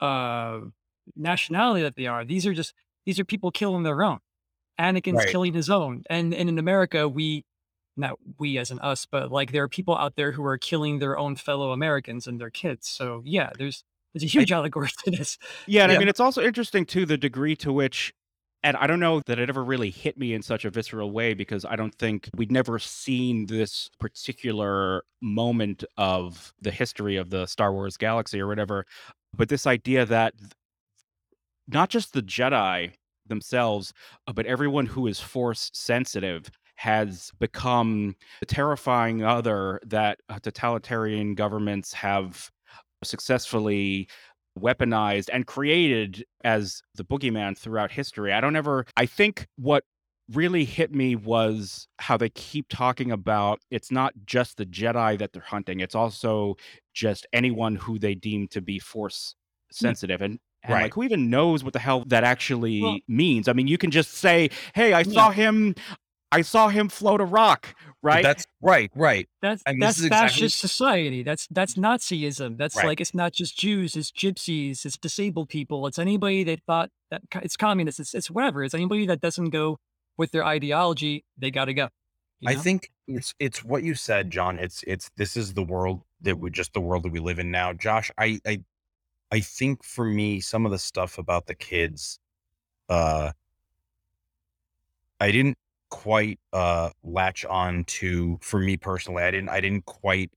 [0.00, 0.60] uh
[1.16, 2.24] nationality that they are.
[2.24, 2.74] These are just
[3.06, 4.18] these are people killing their own.
[4.78, 5.28] Anakin's right.
[5.28, 6.04] killing his own.
[6.10, 7.44] And and in America, we
[7.96, 10.98] not we as in us, but like there are people out there who are killing
[10.98, 12.88] their own fellow Americans and their kids.
[12.88, 13.82] So yeah, there's
[14.12, 15.38] there's a huge allegory to this.
[15.66, 18.14] Yeah, and I mean, it's also interesting too the degree to which
[18.62, 21.34] and I don't know that it ever really hit me in such a visceral way
[21.34, 27.46] because I don't think we'd never seen this particular moment of the history of the
[27.46, 28.84] Star Wars galaxy or whatever.
[29.34, 30.34] But this idea that
[31.68, 32.92] not just the Jedi
[33.26, 33.92] themselves,
[34.26, 41.34] uh, but everyone who is force sensitive has become the terrifying other that uh, totalitarian
[41.34, 42.50] governments have
[43.04, 44.08] successfully
[44.58, 48.32] weaponized and created as the boogeyman throughout history.
[48.32, 49.84] I don't ever, I think what
[50.32, 55.32] really hit me was how they keep talking about it's not just the Jedi that
[55.32, 56.56] they're hunting, it's also
[56.92, 59.34] just anyone who they deem to be force
[59.72, 59.76] mm.
[59.76, 60.20] sensitive.
[60.20, 60.82] And and right.
[60.82, 63.46] like who even knows what the hell that Well, actually means?
[63.46, 65.12] I mean, you can just say, "Hey, I yeah.
[65.12, 65.76] saw him
[66.30, 68.22] I saw him float a rock," right?
[68.22, 69.28] that's right, right.
[69.40, 71.22] That's I mean, this that's is exactly fascist society.
[71.22, 72.58] That's that's Nazism.
[72.58, 72.86] That's right.
[72.86, 77.22] like it's not just Jews, it's gypsies, it's disabled people, it's anybody that thought that
[77.42, 78.62] it's communist, it's it's whatever.
[78.64, 79.78] It's anybody that doesn't go
[80.16, 81.88] with their ideology, they gotta go.
[82.40, 84.58] You I think it's it's what you said, John.
[84.58, 87.50] It's it's this is the world that we just the world that we live in
[87.50, 87.72] now.
[87.72, 88.60] Josh, I I
[89.30, 92.20] I think for me, some of the stuff about the kids,
[92.88, 93.32] uh,
[95.20, 95.58] I didn't
[95.90, 99.22] quite uh latch on to for me personally.
[99.22, 100.30] I didn't I didn't quite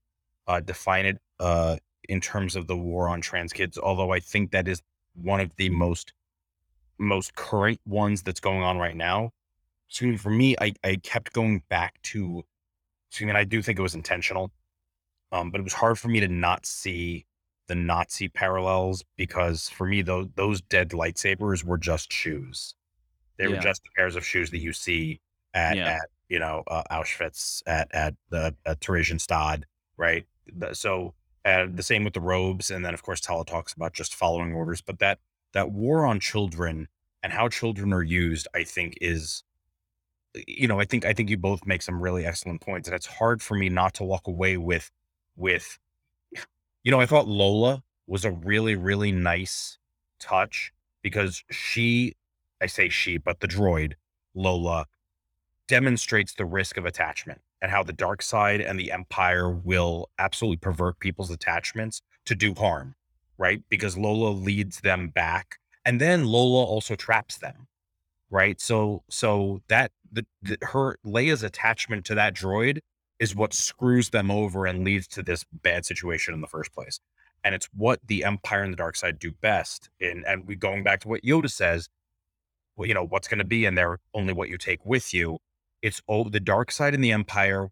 [0.46, 1.76] uh define it uh
[2.08, 4.82] in terms of the war on trans kids, although I think that is
[5.14, 6.12] one of the most
[6.98, 9.30] most current ones that's going on right now.
[9.88, 12.44] So for me, I, I kept going back to
[13.10, 14.50] so I mean I do think it was intentional.
[15.32, 17.26] Um, but it was hard for me to not see
[17.68, 22.74] the Nazi parallels because for me those those dead lightsabers were just shoes.
[23.38, 25.20] They were just pairs of shoes that you see
[25.54, 25.86] at Yeah.
[25.96, 29.64] at you know uh, Auschwitz at at the at Theresienstadt,
[29.96, 30.26] right?
[30.72, 34.14] So and the same with the robes, and then of course Tala talks about just
[34.14, 34.80] following orders.
[34.80, 35.18] But that
[35.52, 36.88] that war on children
[37.22, 39.44] and how children are used, I think, is
[40.46, 43.06] you know I think I think you both make some really excellent points, and it's
[43.06, 44.90] hard for me not to walk away with
[45.36, 45.78] with
[46.84, 49.78] you know I thought Lola was a really really nice
[50.18, 50.72] touch
[51.02, 52.14] because she
[52.60, 53.94] I say she, but the droid
[54.34, 54.86] Lola
[55.68, 60.56] demonstrates the risk of attachment and how the dark side and the empire will absolutely
[60.56, 62.94] pervert people's attachments to do harm,
[63.38, 63.62] right?
[63.68, 67.66] Because Lola leads them back and then Lola also traps them,
[68.30, 68.60] right?
[68.60, 72.80] So so that the, the her Leia's attachment to that droid
[73.18, 77.00] is what screws them over and leads to this bad situation in the first place.
[77.44, 79.90] And it's what the empire and the dark side do best.
[80.00, 81.88] And and we going back to what Yoda says,
[82.76, 85.38] well, you know, what's going to be in there, only what you take with you.
[85.82, 87.70] It's oh, the dark side and the empire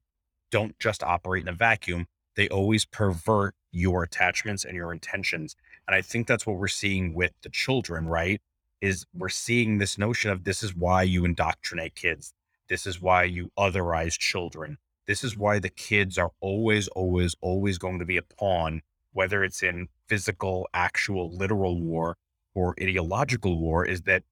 [0.50, 2.06] don't just operate in a vacuum.
[2.36, 5.56] They always pervert your attachments and your intentions.
[5.86, 8.40] And I think that's what we're seeing with the children, right?
[8.80, 12.32] Is we're seeing this notion of this is why you indoctrinate kids.
[12.68, 14.78] This is why you otherize children.
[15.06, 18.82] This is why the kids are always, always, always going to be a pawn,
[19.12, 22.16] whether it's in physical, actual, literal war
[22.54, 24.22] or ideological war, is that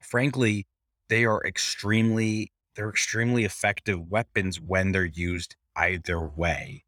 [0.00, 0.66] frankly,
[1.08, 6.84] they are extremely they're extremely effective weapons when they're used either way.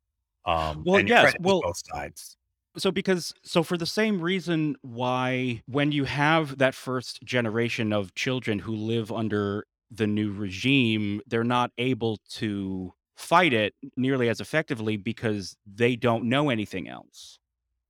[0.46, 1.34] Um, Well, and yes.
[1.38, 2.36] Well, both sides.
[2.76, 8.14] So because so for the same reason why when you have that first generation of
[8.14, 14.40] children who live under the new regime, they're not able to fight it nearly as
[14.40, 17.38] effectively because they don't know anything else,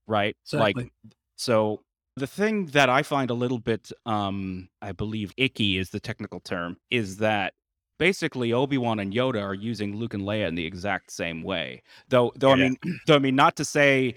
[0.06, 0.36] right?
[0.52, 0.92] Like Exactly.
[1.36, 1.82] so
[2.16, 6.40] the thing that I find a little bit um I believe icky is the technical
[6.40, 7.54] term is that
[7.98, 11.82] basically Obi-Wan and Yoda are using Luke and Leia in the exact same way.
[12.08, 12.76] Though though I mean
[13.06, 14.14] though I mean not to say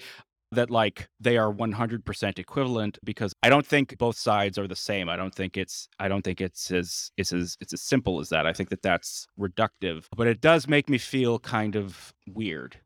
[0.54, 5.10] that like they are 100% equivalent because I don't think both sides are the same.
[5.10, 8.30] I don't think it's I don't think it's as it's as it's as simple as
[8.30, 8.46] that.
[8.46, 12.80] I think that that's reductive, but it does make me feel kind of weird.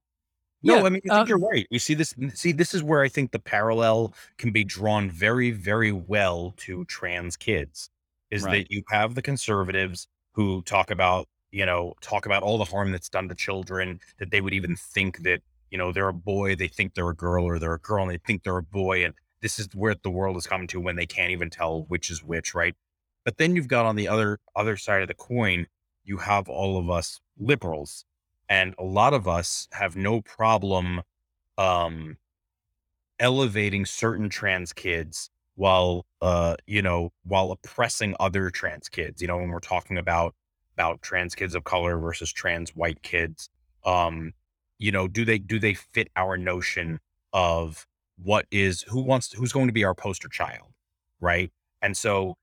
[0.64, 0.80] Yeah.
[0.80, 1.66] No, I mean, I Uh, think you're right.
[1.72, 2.14] You see this.
[2.36, 6.86] See, this is where I think the parallel can be drawn very, very well to
[6.86, 7.90] trans kids.
[8.30, 8.68] Is Right.
[8.68, 12.92] that you have the conservatives who talk about, you know, talk about all the harm
[12.92, 16.56] that's done to children, that they would even think that, you know, they're a boy,
[16.56, 19.04] they think they're a girl, or they're a girl and they think they're a boy.
[19.06, 22.10] And this is where the world is coming to when they can't even tell which
[22.10, 22.76] is which, right?
[23.26, 25.68] But then you've got on the other other side of the coin,
[26.04, 28.06] you have all of us liberals
[28.50, 31.02] and a lot of us have no problem
[31.58, 32.18] um
[33.20, 39.38] elevating certain trans kids while uh you know while oppressing other trans kids you know
[39.38, 40.36] when we're talking about
[40.76, 43.50] about trans kids of color versus trans white kids
[43.86, 44.34] um
[44.80, 47.00] you know do they do they fit our notion
[47.34, 47.88] of
[48.24, 50.68] what is who wants who's going to be our poster child
[51.20, 51.52] right?
[51.82, 52.38] And so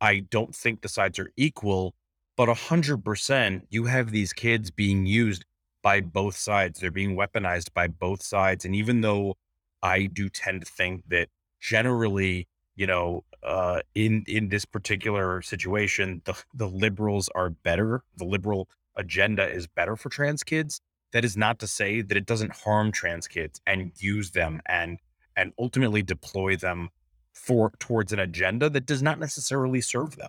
[0.00, 1.94] i don't think the sides are equal
[2.36, 5.44] but a hundred percent you have these kids being used
[5.82, 6.80] by both sides.
[6.80, 9.36] They're being weaponized by both sides and even though
[9.82, 11.28] i do tend to think that
[11.60, 12.48] generally
[12.80, 18.68] you know uh in in this particular situation the the liberals are better the liberal
[18.96, 20.80] agenda is better for trans kids
[21.12, 24.98] that is not to say that it doesn't harm trans kids and use them and
[25.36, 26.88] and ultimately deploy them
[27.34, 30.28] for towards an agenda that does not necessarily serve them.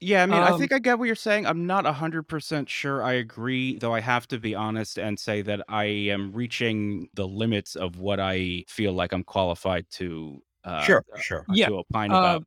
[0.00, 1.46] Yeah, I mean, I Um, think I get what you're saying.
[1.46, 5.62] I'm not 100% sure I agree, though I have to be honest and say that
[5.68, 11.04] I am reaching the limits of what I feel like I'm qualified to uh, Sure,
[11.20, 11.40] sure.
[11.48, 11.68] uh yeah.
[11.68, 12.44] to opine Uh, about.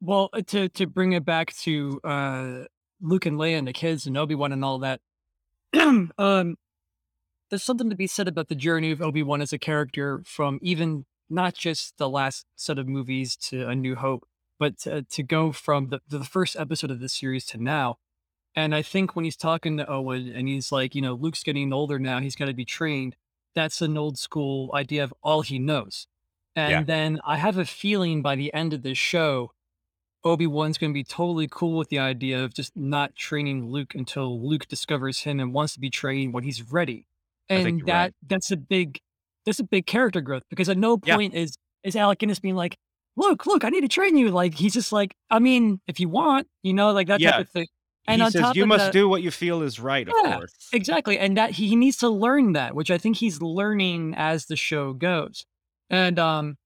[0.00, 2.64] well, uh, to to bring it back to uh,
[3.00, 5.00] Luke and Leia and the kids and Obi Wan and all that.
[5.74, 6.56] um,
[7.50, 10.58] there's something to be said about the journey of Obi Wan as a character from
[10.62, 14.26] even not just the last set of movies to A New Hope,
[14.58, 17.98] but to, to go from the, the first episode of the series to now.
[18.56, 21.72] And I think when he's talking to Owen and he's like, you know, Luke's getting
[21.72, 23.16] older now, he's got to be trained.
[23.54, 26.06] That's an old school idea of all he knows.
[26.56, 26.78] Yeah.
[26.78, 29.52] And then I have a feeling by the end of this show,
[30.24, 33.94] Obi Wan's going to be totally cool with the idea of just not training Luke
[33.94, 37.06] until Luke discovers him and wants to be trained when he's ready.
[37.48, 38.14] And that right.
[38.26, 39.00] that's a big
[39.44, 41.16] that's a big character growth because at no Yeah.
[41.16, 42.78] point is is Alec Guinness being like,
[43.16, 46.08] "Look, look, I need to train you." Like he's just like, I mean, if you
[46.08, 47.66] want, you know, like that type of thing.
[48.06, 50.14] And he on says top you must that, do what you feel is right, of
[50.24, 50.54] yeah, course.
[50.72, 51.18] exactly.
[51.18, 54.92] And that he needs to learn that, which I think he's learning as the show
[54.92, 55.44] goes.
[55.90, 56.56] And um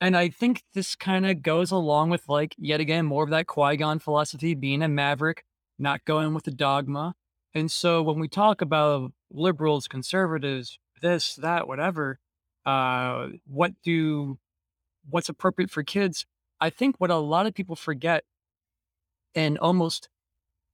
[0.00, 3.46] and I think this kind of goes along with like yet again more of that
[3.46, 5.44] Qui-Gon philosophy, being a maverick,
[5.78, 7.14] not going with the dogma.
[7.54, 12.18] And so when we talk about liberals, conservatives, this, that, whatever,
[12.66, 14.38] uh, what do
[15.08, 16.26] what's appropriate for kids?
[16.60, 18.24] I think what a lot of people forget
[19.34, 20.08] in almost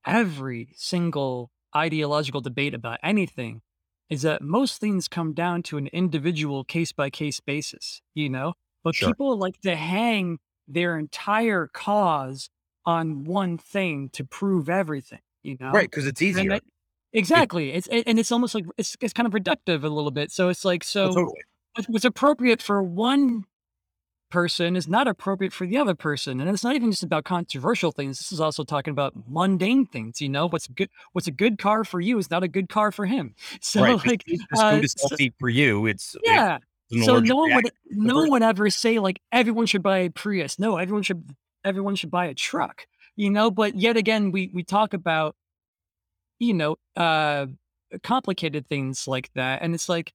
[0.07, 3.63] every single ideological debate about anything
[4.11, 8.55] is that most things come down to an individual case by case basis, you know?
[8.85, 9.09] But Sure.
[9.09, 10.39] people like to hang
[10.69, 12.51] their entire cause
[12.85, 15.71] on one thing to prove everything, you know?
[15.71, 16.51] Right, because it's easier.
[16.51, 16.63] that,
[17.13, 17.71] exactly.
[17.73, 20.31] It's and it's almost like it's it's kind of reductive a little bit.
[20.33, 21.41] So it's like Oh, so totally.
[21.77, 23.45] what- what's appropriate for one
[24.31, 26.41] person is not appropriate for the other person.
[26.41, 28.19] And it's not even just about controversial things.
[28.19, 31.85] This is also talking about mundane things, you know, what's good what's a good car
[31.85, 33.35] for you is not a good car for him.
[33.61, 34.07] So Right.
[34.07, 35.87] Like this uh food is so, healthy for you.
[35.87, 36.59] It's yeah.
[36.91, 38.31] an So no one would reaction to the no person.
[38.31, 40.59] one ever say like everyone should buy a Prius.
[40.59, 41.25] No, everyone should
[41.65, 42.87] everyone should buy a truck.
[43.17, 45.37] You know, but yet again we we talk about,
[46.39, 47.47] you know, uh
[48.03, 49.63] complicated things like that.
[49.63, 50.13] And it's like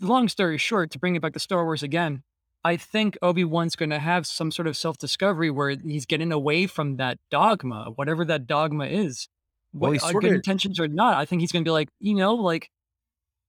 [0.00, 2.22] long story short, to bring it back to Star Wars again,
[2.64, 6.32] I think Obi Wan's going to have some sort of self discovery where he's getting
[6.32, 9.28] away from that dogma, whatever that dogma is.
[9.72, 12.14] Well, What good of intentions or not, I think he's going to be like, you
[12.14, 12.70] know, like,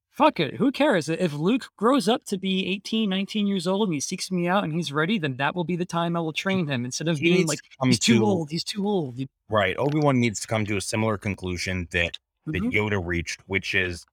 [0.09, 0.55] fuck it.
[0.55, 1.07] Who cares?
[1.07, 4.63] If Luke grows up to be 18, 19 years old and he seeks me out
[4.63, 7.19] and he's ready, then that will be the time I will train him instead of
[7.19, 8.49] he being like, to he's too to old.
[8.49, 9.19] He's too old.
[9.49, 9.75] Right.
[9.77, 12.71] Obi Wan needs to come to a similar conclusion that that Mhm.
[12.71, 14.05] Yoda reached, which is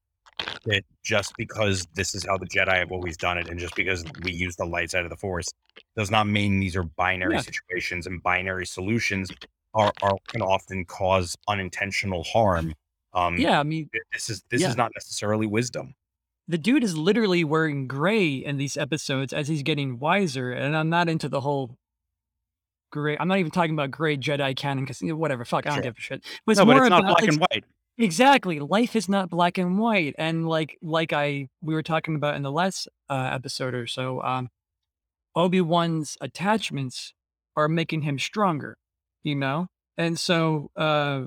[0.64, 4.04] that just because this is how the Jedi have always done it, and just because
[4.22, 5.48] we use the light side of the Force,
[5.96, 7.40] does not mean these are binary Yeah.
[7.40, 9.30] situations and binary solutions
[9.74, 12.74] are are can often cause unintentional harm.
[13.14, 13.60] Um, Yeah.
[13.60, 14.68] I mean, this is this yeah.
[14.70, 15.94] is not necessarily wisdom.
[16.48, 20.52] the dude is literally wearing gray in these episodes as he's getting wiser.
[20.52, 21.78] And I'm not into the whole
[22.90, 23.16] gray.
[23.18, 25.82] I'm not even talking about gray Jedi canon because whatever, fuck, I don't Sure.
[25.84, 26.24] give a shit.
[26.44, 27.64] But it's No, but more it's not about black it's, and white.
[27.98, 30.14] Exactly life is not black and white.
[30.18, 34.22] And like like I we were talking about in the last uh, episode or so,
[34.22, 34.48] um,
[35.34, 37.14] Obi Wan's attachments
[37.56, 38.76] are making him stronger,
[39.22, 39.68] you know.
[39.96, 41.24] And so uh,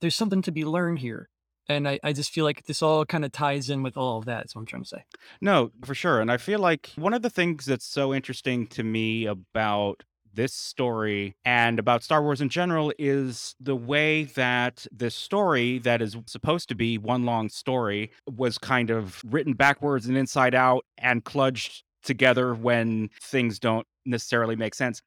[0.00, 1.28] there's something to be learned here.
[1.68, 4.26] And I, I just feel like this all kind of ties in with all of
[4.26, 4.44] that.
[4.46, 5.04] Is what I'm trying to say.
[5.40, 6.20] No, for sure.
[6.20, 10.04] And I feel like one of the things that's so interesting to me about
[10.36, 16.00] this story and about Star Wars in general is the way that this story, that
[16.00, 20.84] is supposed to be one long story, was kind of written backwards and inside out
[20.98, 25.02] and kludged together when things don't necessarily make sense.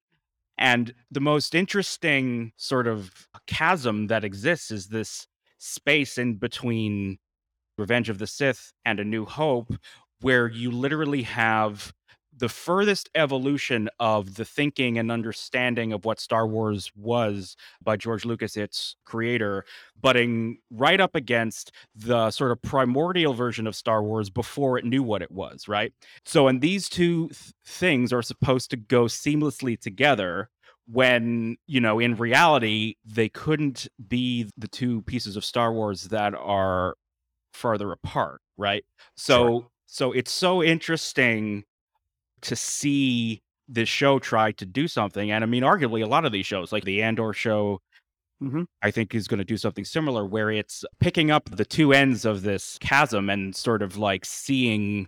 [0.57, 5.25] And the most interesting sort of chasm that exists is this
[5.57, 7.17] space in between
[7.77, 9.73] Revenge of the Sith and A New Hope,
[10.19, 11.93] where you literally have
[12.39, 18.25] the furthest evolution of the thinking and understanding of what Star Wars was by George
[18.25, 19.65] Lucas, its creator,
[19.99, 25.03] butting right up against the sort of primordial version of Star Wars before it knew
[25.03, 25.93] what it was, right?
[26.25, 30.49] So, and these two th- things are supposed to go seamlessly together
[30.91, 36.33] when you know in reality they couldn't be the two pieces of star wars that
[36.33, 36.95] are
[37.53, 38.83] farther apart right
[39.15, 39.67] so Sure.
[39.85, 41.63] so it's so interesting
[42.41, 46.31] to see this show try to do something and i mean arguably a lot of
[46.31, 47.79] these shows like the andor show
[48.41, 48.65] Mhm.
[48.81, 52.23] i think is going to do something similar where it's picking up the two ends
[52.25, 55.07] of this chasm and sort of like seeing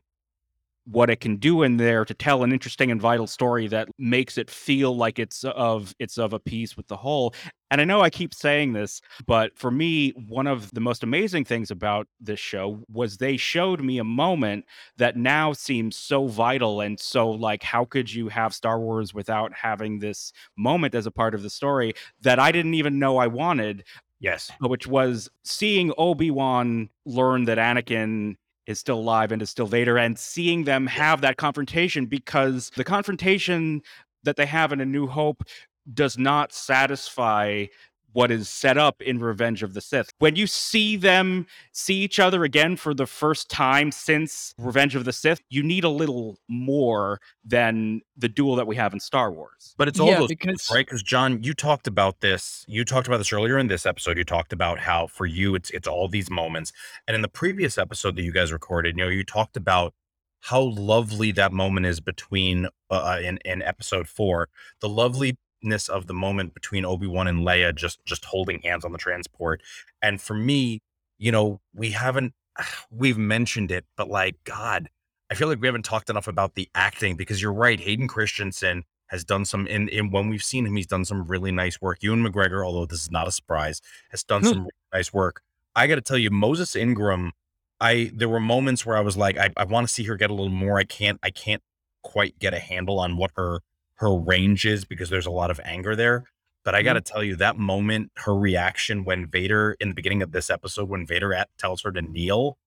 [0.86, 4.38] what it can do in there to tell an interesting and vital story that makes
[4.38, 7.34] it feel like it's of it's of a piece with the whole
[7.69, 11.45] and i know i keep saying this but for me one of the most amazing
[11.45, 14.65] things about this show was they showed me a moment
[14.97, 19.53] that now seems so vital and so like how could you have star wars without
[19.53, 23.27] having this moment as a part of the story that i didn't even know i
[23.27, 23.84] wanted
[24.21, 24.51] Yes.
[24.59, 28.36] which was seeing Obi-Wan learn that Anakin
[28.68, 32.84] is still alive and is still Vader and seeing them have that confrontation because the
[32.84, 33.82] confrontation
[34.24, 35.43] that they have in A New Hope
[35.93, 37.66] does not satisfy
[38.14, 40.09] what is set up in Revenge of the Sith.
[40.20, 45.05] When you see them see each other again for the first time since Revenge of
[45.05, 49.32] the Sith, you need a little more than the duel that we have in Star
[49.32, 49.74] Wars.
[49.78, 50.86] But it's all Yeah, those because- right?
[50.86, 52.66] Because John, you talked about this.
[52.68, 54.18] You talked about this earlier in this episode.
[54.18, 56.72] You talked about how for you it's it's all these moments.
[57.07, 59.93] And in the previous episode that you guys recorded, you know, you talked about
[60.45, 64.49] how lovely that moment is between uh in in episode four,
[64.80, 64.89] the
[65.62, 68.97] loveliness of the moment between Obi Wan and Leia just just holding hands on the
[68.97, 69.62] transport.
[70.01, 70.82] And for me,
[71.18, 72.34] you know, we haven't
[72.91, 74.89] we've mentioned it, but like God,
[75.30, 77.80] I feel like we haven't talked enough about the acting because you're right.
[77.80, 81.51] Hayden Christensen has done some in, in when we've seen him, he's done some really
[81.51, 82.01] nice work.
[82.01, 83.82] Ewan McGregor, although this is not a surprise,
[84.12, 84.47] has done Hmm.
[84.47, 85.41] some really nice work.
[85.76, 87.32] I got to tell you, Moses Ingram,
[87.80, 90.30] I there were moments where I was like, I, I want to see her get
[90.30, 90.78] a little more.
[90.78, 91.62] I can't, I can't
[92.03, 93.59] quite get a handle on what her
[94.02, 96.26] her range is because there's a lot of anger there.
[96.64, 100.22] But I got to tell you, that moment, her reaction when Vader in the beginning
[100.22, 102.58] of this episode, when Vader at, tells her to kneel,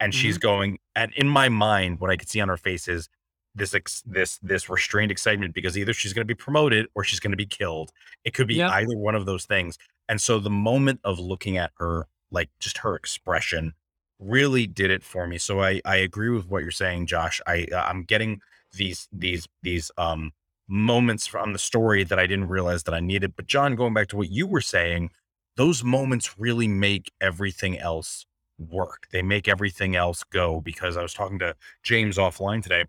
[0.00, 3.08] and she's going, and in my mind, what I could see on her face is
[3.54, 7.20] this ex- this this restrained excitement because either she's going to be promoted or she's
[7.20, 7.90] going to be killed.
[8.24, 8.70] It could be Yep.
[8.72, 9.78] either one of those things.
[10.08, 13.74] And so the moment of looking at her, like just her expression,
[14.18, 15.38] really did it for me.
[15.38, 17.40] So I I agree with what you're saying, Josh.
[17.46, 18.40] I uh, I'm getting
[18.72, 20.32] these these these um
[20.68, 23.36] moments from the story that I didn't realize that I needed.
[23.36, 25.10] But John, going back to what you were saying,
[25.56, 28.26] those moments really make everything else
[28.58, 29.08] work.
[29.10, 32.84] They make everything else go because I was talking to James offline today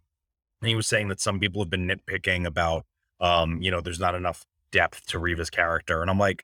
[0.61, 2.85] and he was saying that some people have been nitpicking about
[3.19, 6.43] um you know there's not enough depth to Reva's character and I'm like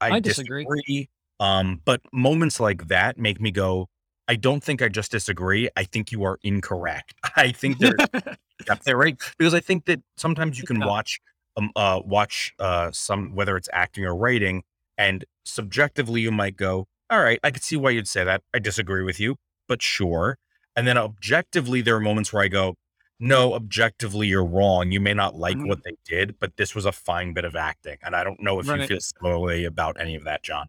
[0.00, 0.64] I, I disagree.
[0.64, 1.08] disagree.
[1.40, 3.88] um but moments like that make me go
[4.28, 8.00] I don't think I just disagree I think you are incorrect I think there's
[8.66, 10.86] depth there right because I think that sometimes you can Yeah.
[10.86, 11.20] watch
[11.56, 14.62] um uh watch uh some whether it's acting or writing
[14.98, 18.58] and subjectively you might go all right I could see why you'd say that I
[18.58, 19.36] disagree with you
[19.68, 20.38] but sure
[20.76, 22.74] and then objectively there are moments where I go
[23.20, 24.90] no, objectively, you're wrong.
[24.90, 25.68] You may not like Mhm.
[25.68, 27.96] what they did, but this was a fine bit of acting.
[28.02, 30.66] And I don't know if you feel similarly about any of that, John.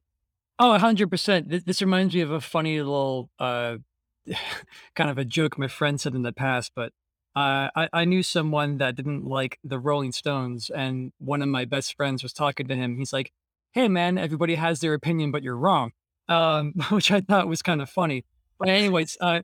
[0.58, 1.50] Oh, 100%.
[1.50, 3.78] This, this reminds me of a funny little, uh,
[4.96, 6.94] kind of a joke my friend said in the past, but
[7.36, 11.66] uh, I, I knew someone that didn't like the Rolling Stones, and one of my
[11.66, 12.98] best friends was talking to him.
[12.98, 13.34] He's like,
[13.74, 15.92] "Hey, man, everybody has their opinion, but you're wrong,"
[16.30, 18.24] um, which I thought was kind of funny.
[18.58, 19.42] But anyways, uh,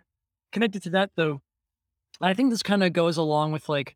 [0.53, 1.41] connected to that though,
[2.21, 3.95] I think this kind of goes along with like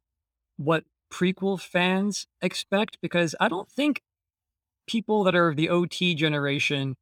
[0.57, 4.01] what prequel fans expect because I don't think
[4.87, 6.95] people that are of the OT generation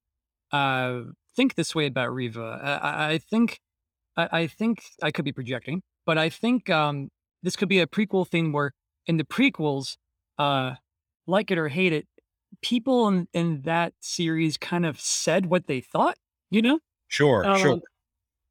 [0.54, 1.02] uh,
[1.36, 2.60] think this way about Reva.
[2.64, 3.60] I, I- I think,
[4.18, 7.10] I, I think I could be projecting, but I think um,
[7.44, 8.74] this could be a prequel thing where
[9.08, 9.98] in the prequels,
[10.40, 10.76] uh,
[11.28, 12.08] like it or hate it,
[12.62, 16.18] people in, in that series kind of said what they thought.
[16.52, 17.78] You know, Sure, sure.
[17.78, 17.82] um,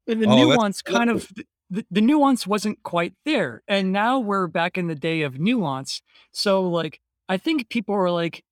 [0.07, 1.31] and the Oh, nuance kind of
[1.69, 6.01] the, the nuance wasn't quite there, and now we're back in the day of nuance.
[6.31, 6.99] So like,
[7.29, 8.43] I think people are like,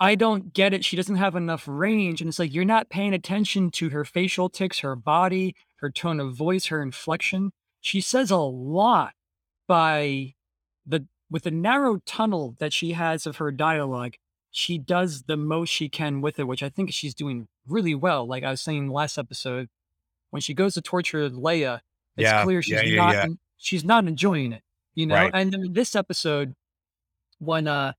[0.00, 0.84] I don't get it.
[0.84, 2.20] She doesn't have enough range.
[2.20, 6.20] And it's like, you're not paying attention to her facial tics, her body, her tone
[6.20, 7.52] of voice, her inflection.
[7.80, 9.14] She says a lot
[9.66, 10.34] by
[10.86, 14.14] the, with the narrow tunnel that she has of her dialogue.
[14.50, 18.26] She does the most she can with it, which I think she's doing really well.
[18.26, 19.68] Like I was saying last episode,
[20.30, 21.80] when she goes to torture Leia,
[22.16, 23.28] it's Yeah, clear she's yeah, yeah, not
[23.58, 24.62] she's not enjoying it,
[24.94, 25.14] you know.
[25.14, 25.30] Right.
[25.32, 26.54] And this episode,
[27.38, 27.92] when uh,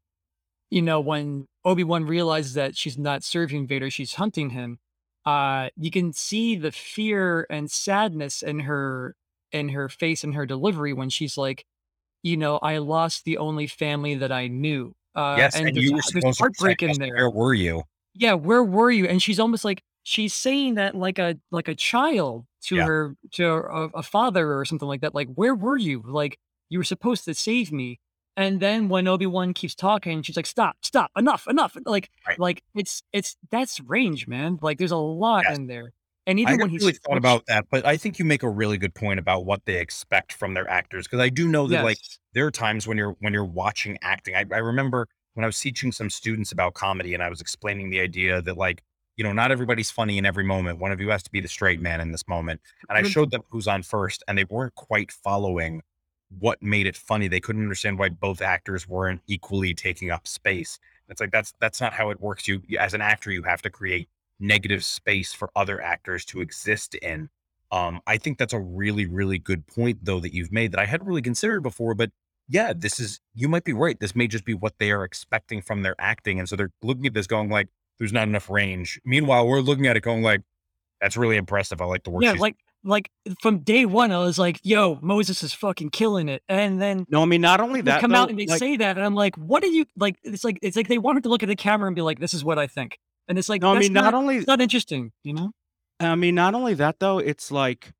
[0.69, 4.79] you know, when Obi Wan realizes that she's not serving Vader, she's hunting him.
[5.25, 9.15] Uh, you can see the fear and sadness in her
[9.51, 11.65] in her face and her delivery when she's like,
[12.23, 14.93] you know, I lost the only family that I knew.
[15.15, 17.15] Uh, Yes, and and there's, you were supposed to heartbreak protect in there.
[17.15, 17.83] Where were you?
[18.13, 19.05] Yeah, where were you?
[19.07, 22.85] And she's almost like she's saying that like a like a child to Yeah.
[22.85, 25.15] her to a, a father or something like that.
[25.15, 26.03] Like, where were you?
[26.05, 26.37] Like,
[26.69, 27.99] you were supposed to save me.
[28.39, 32.39] And then when Obi Wan keeps talking, she's like, "Stop, stop, enough, enough!" Like, Right.
[32.39, 34.59] like it's it's that's range, man.
[34.61, 35.49] Like, there's a lot Yes.
[35.49, 35.91] in there.
[36.27, 38.43] And I even never when he's really thought about that, but I think you make
[38.43, 41.67] a really good point about what they expect from their actors because I do know
[41.67, 41.99] that like
[42.33, 44.35] there are times when you're when you're watching acting.
[44.35, 47.89] I, I remember when I was teaching some students about comedy and I was explaining
[47.91, 48.83] the idea that like
[49.17, 50.79] you know not everybody's funny in every moment.
[50.79, 53.03] One of you has to be the straight man in this moment, and I Mhm.
[53.03, 55.81] showed them who's on first, and they weren't quite following
[56.37, 57.27] what made it funny.
[57.27, 60.79] They couldn't understand why both actors weren't equally taking up space.
[61.07, 62.47] It's like that's that's not how it works.
[62.47, 64.09] You as an actor, you have to create
[64.39, 67.29] negative space for other actors to exist in.
[67.71, 70.85] Um, I think that's a really, really good point though that you've made that I
[70.85, 71.95] hadn't really considered before.
[71.95, 72.11] But
[72.47, 73.99] yeah, this is you might be right.
[73.99, 76.39] This may just be what they are expecting from their acting.
[76.39, 77.67] And so they're looking at this going like,
[77.97, 78.99] there's not enough range.
[79.05, 80.41] Meanwhile, we're looking at it going like,
[81.01, 81.81] that's really impressive.
[81.81, 82.33] I like the work yeah.
[82.33, 83.09] she's Like, like
[83.41, 87.21] from day one, I was like, "Yo, Moses is fucking killing it." And then No,
[87.21, 89.05] I mean not only they that come though, out and they like say that, and
[89.05, 91.49] I'm like, "What are you like?" It's like it's like they wanted to look at
[91.49, 93.79] the camera and be like, "This is what I think," and it's like no, I
[93.79, 95.51] mean not not only it's not interesting, you know?
[95.99, 97.91] I mean not only that though, it's like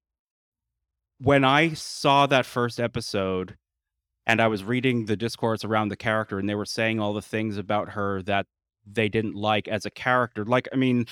[1.20, 3.58] when I saw that first episode
[4.26, 7.22] and I was reading the discourse around the character and they were saying all the
[7.22, 8.46] things about her that
[8.86, 10.46] they didn't like as a character.
[10.46, 11.06] Like, I mean,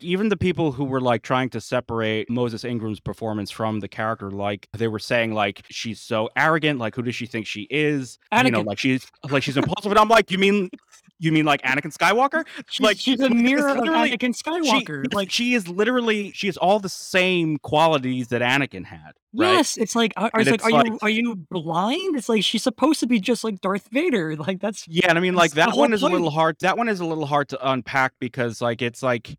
[0.00, 4.30] even the people who were like trying to separate Moses Ingram's performance from the character,
[4.30, 6.78] like they were saying, like she's so arrogant.
[6.78, 8.18] Like, who does she think she is?
[8.44, 9.92] You know, like she's like she's impulsive.
[9.92, 10.70] And I'm like, you mean
[11.18, 12.44] you mean like Anakin Skywalker?
[12.68, 15.04] she's Like, she's a mirror of Anakin Skywalker.
[15.04, 19.52] yes, Like, she is literally she has all the same qualities that Anakin had, right?
[19.54, 22.16] yes, it's like, And it's like, are like you are you blind?
[22.16, 24.36] It's like she's supposed to be just like Darth Vader.
[24.44, 26.56] Like that's Yeah, and I mean, like that one is a little hard.
[26.60, 29.38] That one is a little hard to unpack because, like, it's like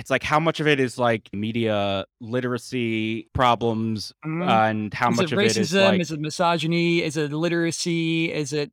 [0.00, 4.48] it's like how much of it is like media literacy problems, Mhm.
[4.48, 5.84] and how Is it much of it is racism?
[5.84, 7.02] like Is it misogyny?
[7.02, 8.32] Is it literacy?
[8.32, 8.70] Is it?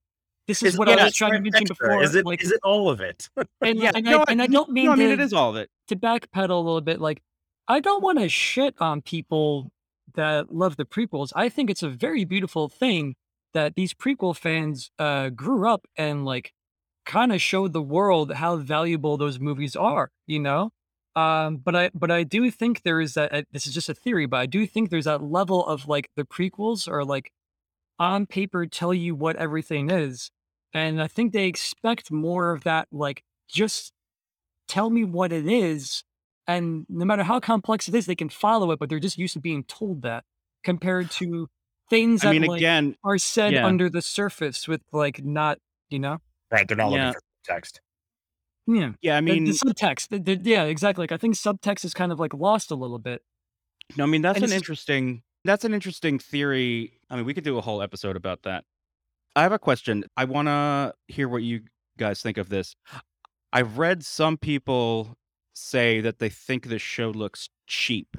[0.48, 1.80] This is Is what I was trying to mention trifecta.
[1.80, 2.04] before.
[2.04, 3.30] Is it Like, is it all of it?
[3.62, 3.92] and yeah.
[3.96, 5.34] and No, I I, and I n- don't no, mean I mean it to is
[5.34, 5.70] all of it.
[5.88, 7.00] to backpedal a little bit.
[7.00, 7.22] Like,
[7.68, 9.72] I don't want to shit on people
[10.16, 11.32] that love the prequels.
[11.36, 13.16] I think it's a very beautiful thing
[13.54, 16.52] that these prequel fans uh, grew up and like
[17.06, 20.12] kind of showed the world how valuable those movies are.
[20.28, 20.72] You know.
[21.16, 23.34] Um, but I but I do think there is that.
[23.34, 26.10] uh, This is just a theory, but I do think there's that level of like
[26.16, 27.32] the prequels are like
[28.00, 30.32] on paper tell you what everything is.
[30.74, 33.94] And I think they expect more of that, like, just
[34.68, 36.04] tell me what it is.
[36.48, 39.34] And no matter how complex it is, they can follow it, but they're just used
[39.34, 40.24] to being told that
[40.64, 41.48] compared to
[41.90, 45.60] things I that mean, like again, are said yeah, under the surface with like not,
[45.90, 46.18] you know,
[46.52, 46.68] right.
[46.68, 47.82] They're not looking for text.
[48.68, 48.92] Yeah.
[49.02, 49.18] yeah.
[49.18, 51.04] I The, the mean, subtext, the, the- yeah, exactly.
[51.04, 53.22] Like I think subtext is kind of like lost a little bit,
[53.98, 55.24] no, I mean that's and an it's interesting.
[55.46, 56.94] That's an interesting theory.
[57.10, 58.64] I mean, we could do a whole episode about that.
[59.36, 60.06] I have a question.
[60.16, 61.62] I want to hear what you
[61.98, 62.76] guys think of this.
[63.52, 65.18] I've read some people
[65.54, 68.16] say that they think this show looks cheap.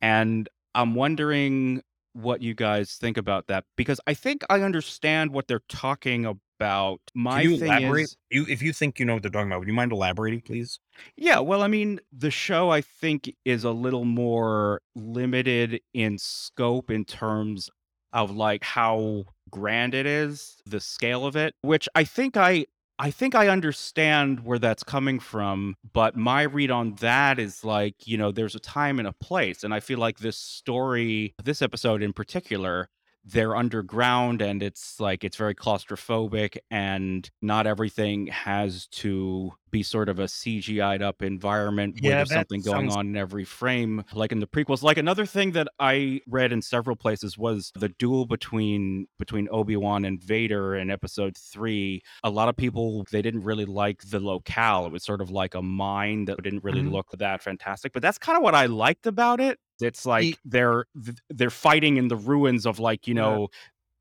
[0.00, 1.82] And I'm wondering
[2.12, 6.26] what you guys think about that because I think I understand what they're talking
[6.62, 7.00] about.
[7.12, 8.04] Can My you thing elaborate?
[8.04, 10.40] is, You, if you think you know what they're talking about, would you mind elaborating,
[10.40, 10.78] please?
[11.16, 16.90] yeah, well, I mean, the show I think is a little more limited in scope
[16.90, 17.68] in terms
[18.12, 22.66] of like how grand it is, the scale of it, which I think I
[22.98, 28.06] I think I understand where that's coming from, but my read on that is like,
[28.06, 29.64] you know, there's a time and a place.
[29.64, 32.88] And I feel like this story, this episode in particular,
[33.24, 40.08] they're underground and it's like it's very claustrophobic and not everything has to be sort
[40.08, 44.04] of a CGI'd up environment where Yeah, there's something going sounds on in every frame
[44.12, 44.82] like in the prequels.
[44.82, 50.04] Like another thing that I read in several places was the duel between between Obi-Wan
[50.04, 54.86] and Vader in episode 3 a lot of people they didn't really like the locale.
[54.86, 56.82] It was sort of like a mine that didn't really Mhm.
[56.82, 60.86] look that fantastic but that's kind of what I liked about it it's like they're
[61.30, 63.48] they're fighting in the ruins of like you yeah, know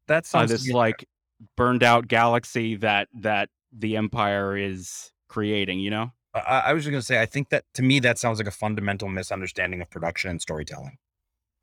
[0.07, 1.05] that uh, sounds this like
[1.57, 6.91] burned out galaxy that that the empire is creating you know I, I was just
[6.91, 10.31] gonna say, I think that to me that sounds like a fundamental misunderstanding of production
[10.31, 10.97] and storytelling.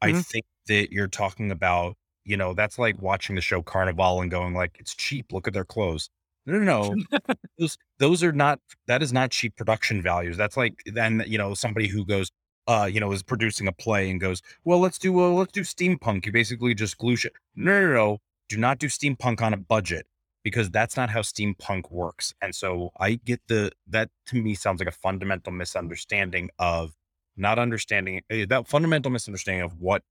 [0.02, 0.24] I Mhm.
[0.32, 4.54] think that you're talking about, you know, that's like watching the show Carnival and going
[4.54, 5.32] like, it's cheap.
[5.32, 6.10] Look at their clothes.
[6.46, 6.98] No, no, no.
[7.58, 10.36] those those are not that is not cheap production values.
[10.38, 12.30] That's like then you know somebody who goes,
[12.68, 16.26] uh, you know, is producing a play and goes, well, let's do let's do steampunk.
[16.26, 17.32] You basically just glue shit.
[17.56, 18.18] No, no, no.
[18.48, 20.06] Do not do steampunk on a budget
[20.44, 22.34] because that's not how steampunk works.
[22.40, 26.92] And so I get the that to me sounds like a fundamental misunderstanding of
[27.36, 30.02] not understanding eh, that fundamental misunderstanding of what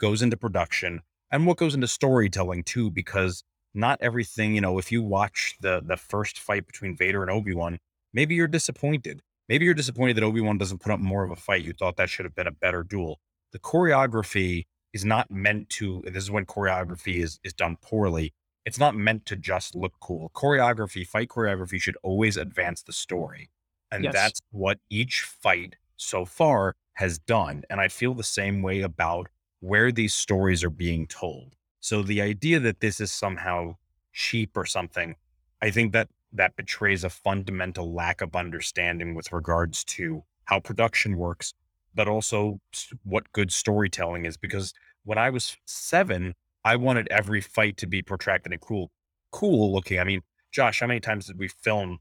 [0.00, 3.44] goes into production and what goes into storytelling too, because
[3.74, 7.78] not everything, you know, if you watch the the first fight between Vader and Obi-Wan,
[8.14, 9.20] maybe you're disappointed.
[9.48, 11.64] Maybe you're disappointed that Obi-Wan doesn't put up more of a fight.
[11.64, 13.20] You thought that should have been a better duel.
[13.52, 18.32] The choreography is not meant to this is when choreography is is done poorly.
[18.64, 20.30] It's not meant to just look cool.
[20.34, 23.50] Choreography, fight choreography should always advance the story.
[23.92, 24.12] And Yes.
[24.12, 27.62] that's what each fight so far has done.
[27.70, 29.28] And I feel the same way about
[29.60, 31.54] where these stories are being told.
[31.80, 33.76] So the idea that this is somehow
[34.12, 35.14] cheap or something,
[35.62, 41.16] I think that that betrays a fundamental lack of understanding with regards to how production
[41.16, 41.54] works,
[41.94, 42.60] but also
[43.04, 44.36] what good storytelling is.
[44.36, 44.72] Because
[45.04, 48.90] when I was seven, I wanted every fight to be protracted and cool,
[49.30, 49.98] cool looking.
[49.98, 50.22] I mean,
[50.52, 51.98] Josh, how many times did we film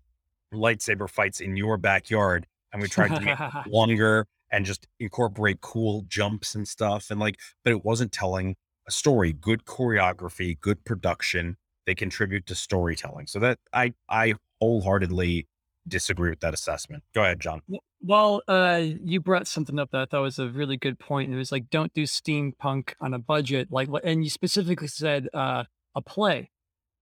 [0.53, 5.61] lightsaber fights in your backyard and we tried to make it longer and just incorporate
[5.61, 8.55] cool jumps and stuff and like but it wasn't telling
[8.88, 15.48] a story good choreography good production they contribute to storytelling so that i i wholeheartedly
[15.88, 17.62] disagree with that assessment go ahead john
[18.02, 21.34] Well, uh, you brought something up that I thought was a really good point.
[21.34, 23.72] It was like, don't do steampunk on a budget.
[23.72, 25.64] Like, and you specifically said uh,
[25.96, 26.52] a play.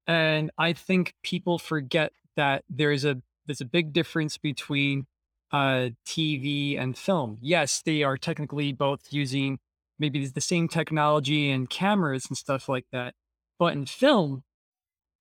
[0.08, 5.06] And I think people forget that there is a there's a big difference between
[5.52, 7.38] uh, TV and film.
[7.42, 9.60] Yes, they are technically both using
[10.00, 13.14] maybe the same technology and cameras and stuff like that.
[13.60, 14.44] But in film,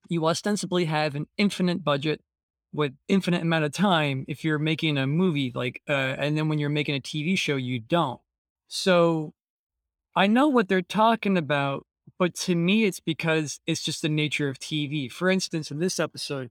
[0.08, 2.20] you ostensibly have an infinite budget
[2.72, 6.58] with infinite amount of time if you're making a movie like uh, and then when
[6.58, 8.20] you're making a tv show you don't.
[8.68, 9.34] So
[10.14, 11.86] i know what they're talking about
[12.18, 15.98] but to me it's because it's just the nature of tv for instance in this
[15.98, 16.50] episode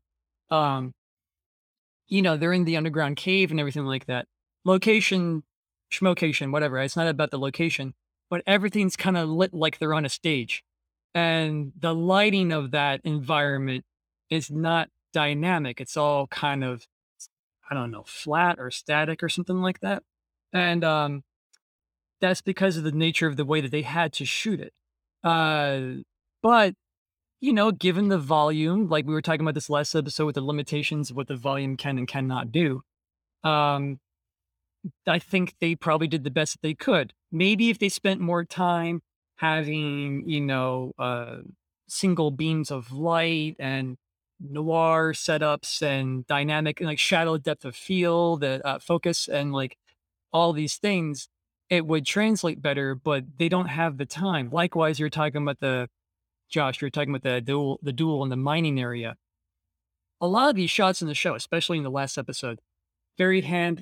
[0.49, 0.93] um
[2.07, 4.27] you know they're in the underground cave and everything like that.
[4.65, 5.43] Location
[5.91, 7.93] schmocation whatever it's not about the location
[8.29, 10.63] but everything's kind of lit like they're on a stage
[11.13, 13.83] and the lighting of that environment
[14.29, 15.81] is not dynamic.
[15.81, 16.85] It's all kind of,
[17.69, 20.03] I don't know, flat or static or something like that.
[20.53, 21.23] And um,
[22.19, 24.73] that's because of the nature of the way that they had to shoot it.
[25.23, 26.01] Uh,
[26.41, 26.75] but,
[27.39, 30.41] you know, given the volume, like we were talking about this last episode with the
[30.41, 32.81] limitations of what the volume can and cannot do,
[33.43, 33.99] um,
[35.07, 37.13] I think they probably did the best that they could.
[37.31, 39.01] Maybe if they spent more time
[39.41, 41.37] having, you know, uh,
[41.87, 43.97] single beams of light and
[44.39, 49.77] noir setups and dynamic and like shadow depth of field, uh, uh, focus, and like
[50.31, 51.27] all these things,
[51.71, 52.93] it would translate better.
[52.93, 54.51] But they don't have the time.
[54.51, 55.89] Likewise, you're talking about the
[56.47, 56.79] Josh.
[56.79, 59.15] You're talking about the duel, the duel in the mining area.
[60.21, 62.61] A lot of these shots in the show, especially in the last episode,
[63.17, 63.81] very hand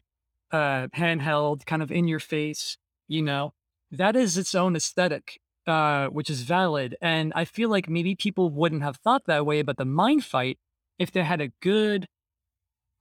[0.54, 2.78] uh handheld, kind of in your face,
[3.10, 3.52] you know.
[3.92, 6.96] That is its own aesthetic, uh, which is valid.
[7.02, 10.58] And I feel like maybe people wouldn't have thought that way about the mind fight
[10.98, 12.08] if they had a good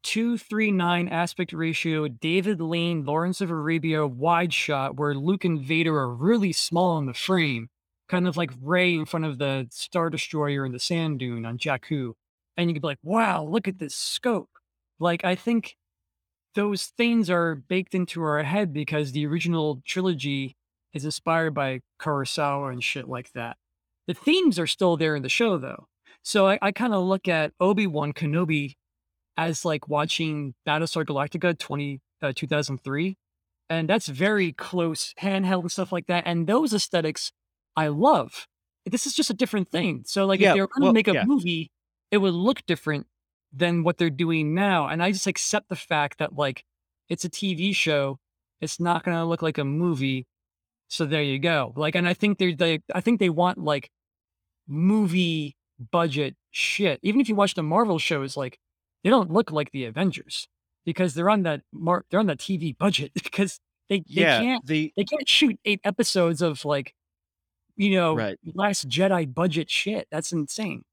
[0.05, 6.15] 239 aspect ratio, David Lean, Lawrence of Arabia wide shot where Luke and Vader are
[6.15, 7.69] really small in the frame,
[8.09, 11.59] kind of like Rey in front of the Star Destroyer in the sand dune on
[11.59, 12.13] Jakku.
[12.57, 14.51] And you could be like, wow, look at this scope.
[14.99, 15.77] Like, I think
[16.55, 20.57] those things are baked into our head because the original trilogy
[20.95, 23.57] is inspired by Kurosawa and shit like that.
[24.07, 25.87] The themes are still there in the show though.
[26.23, 28.75] So I, I kind of look at Obi-Wan Kenobi
[29.37, 33.17] as like watching Battlestar Galactica 20, uh, 2003.
[33.71, 36.25] And that's very close handheld and stuff like that.
[36.27, 37.33] And those aesthetics
[37.77, 38.47] I love.
[38.87, 40.03] This is just a different thing.
[40.07, 41.25] So like Yeah, if they were going to well, make a yeah.
[41.25, 41.71] movie,
[42.11, 43.07] it would look different
[43.53, 44.89] than what they're doing now.
[44.89, 46.65] And I just accept the fact that like
[47.09, 48.19] it's a TV show.
[48.61, 50.27] It's not going to look like a movie.
[50.89, 51.73] So there you go.
[51.77, 53.91] Like, and I think they're they, I think they want like
[54.67, 55.57] movie
[55.93, 57.01] budget shit.
[57.03, 58.59] Even if you watch the Marvel shows, like
[59.05, 60.49] they don't look like the Avengers
[60.85, 64.65] because they're on that mar- they're on that TV budget because they they Yeah, can't
[64.67, 66.95] the they can't shoot eight episodes of like
[67.77, 68.39] you know right.
[68.55, 70.09] Last Jedi budget shit.
[70.11, 70.85] That's insane.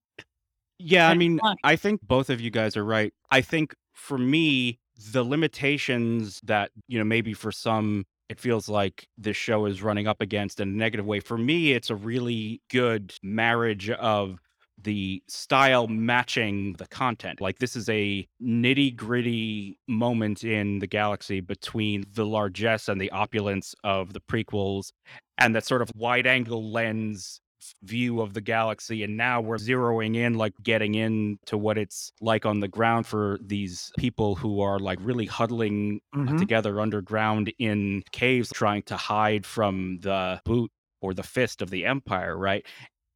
[0.78, 1.56] Yeah, I mean, fine.
[1.64, 3.14] I think both of you guys are right.
[3.32, 4.80] I think for me,
[5.12, 10.08] the limitations that, you know, maybe for some it feels like this show is running
[10.08, 11.20] up against in a negative way.
[11.20, 14.40] For me, it's a really good marriage of
[14.82, 17.40] the style matching the content.
[17.42, 23.12] Like this is a nitty gritty moment in the galaxy between the largesse and the
[23.12, 24.92] opulence of the prequels
[25.38, 27.40] and that sort of wide angle lens
[27.84, 32.46] view of the galaxy and now we're zeroing in like getting into what it's like
[32.46, 36.38] on the ground for these people who are like really huddling Mhm.
[36.38, 41.86] together underground in caves trying to hide from the boot or the fist of the
[41.86, 42.66] empire right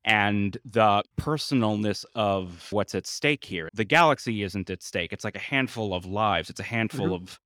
[0.06, 5.36] and the personalness of what's at stake here the galaxy isn't at stake it's like
[5.36, 7.16] a handful of lives it's a handful Mhm.
[7.22, 7.40] of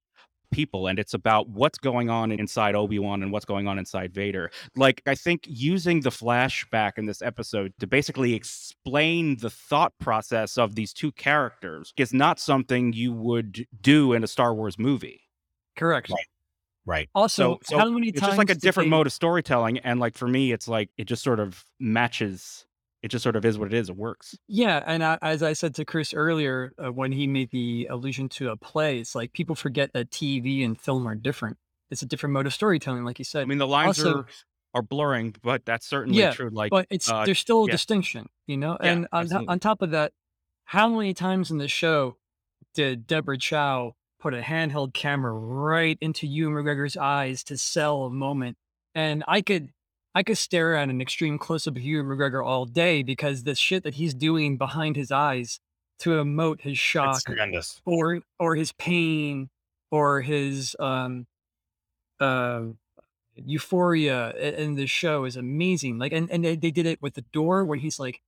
[0.54, 4.52] people and it's about what's going on inside Obi-Wan and what's going on inside Vader.
[4.76, 10.58] Like I think using the flashback in this episode to basically explain the thought process
[10.58, 15.22] of these two characters is not something you would do in a Star Wars movie.
[15.76, 16.10] Correct.
[16.10, 16.26] Right.
[16.86, 17.10] Right.
[17.16, 19.78] Also, So, so how many it's times just like a different they- mode of storytelling
[19.80, 22.66] and like for me it's like it just sort of matches
[23.04, 25.54] it just sort of is what it is it works Yeah, and I, as I
[25.54, 29.34] said to Chris earlier, uh, when he made the allusion to a play, it's like
[29.34, 31.58] people forget that TV and film are different.
[31.92, 33.42] It's a different mode of storytelling, like you said.
[33.44, 34.26] i mean the lines Also- are
[34.76, 37.74] are blurring but that's certainly Yeah, true like but it's uh, there's still a yeah.
[37.74, 38.76] distinction, you know.
[38.82, 40.14] Yeah, and on, on top of that,
[40.66, 42.18] how many times in the show
[42.74, 48.10] did Deborah Chow put a handheld camera right into Ewan McGregor's eyes to sell a
[48.10, 48.58] moment?
[48.96, 49.70] And I could,
[50.16, 53.56] I could stare at an extreme close up of Ewan McGregor all day because the
[53.56, 55.60] shit that he's doing behind his eyes
[56.00, 57.82] to emote his It's shock tremendous.
[57.86, 59.50] or or his pain
[59.92, 61.26] or his um
[62.20, 62.78] um
[63.36, 67.24] euphoria in the show is amazing like and, and they, they did it with the
[67.34, 68.22] door where he's like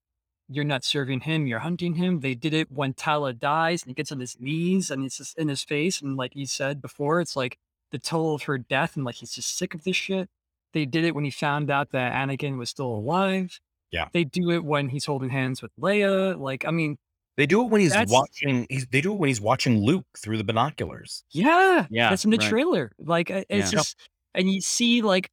[0.49, 3.93] you're not serving him you're hunting him they did it when tala dies and he
[3.93, 7.21] gets on his knees and it's just in his face and like you said before
[7.21, 7.59] it's like
[7.91, 10.27] the toll of her death and like he's just sick of this shit
[10.75, 13.59] they did it when he found out that anakin was still alive
[13.91, 14.09] Yeah.
[14.13, 16.97] they do it when he's holding hands with leia like i mean
[17.37, 18.65] They do it when he's watching.
[18.69, 21.23] He's they do it when he's watching Luke through the binoculars.
[21.31, 22.49] Yeah, Yeah, that's in the right.
[22.49, 22.91] trailer.
[22.97, 23.79] Like uh, it's Yeah.
[23.79, 23.97] just,
[24.33, 25.27] and you see like,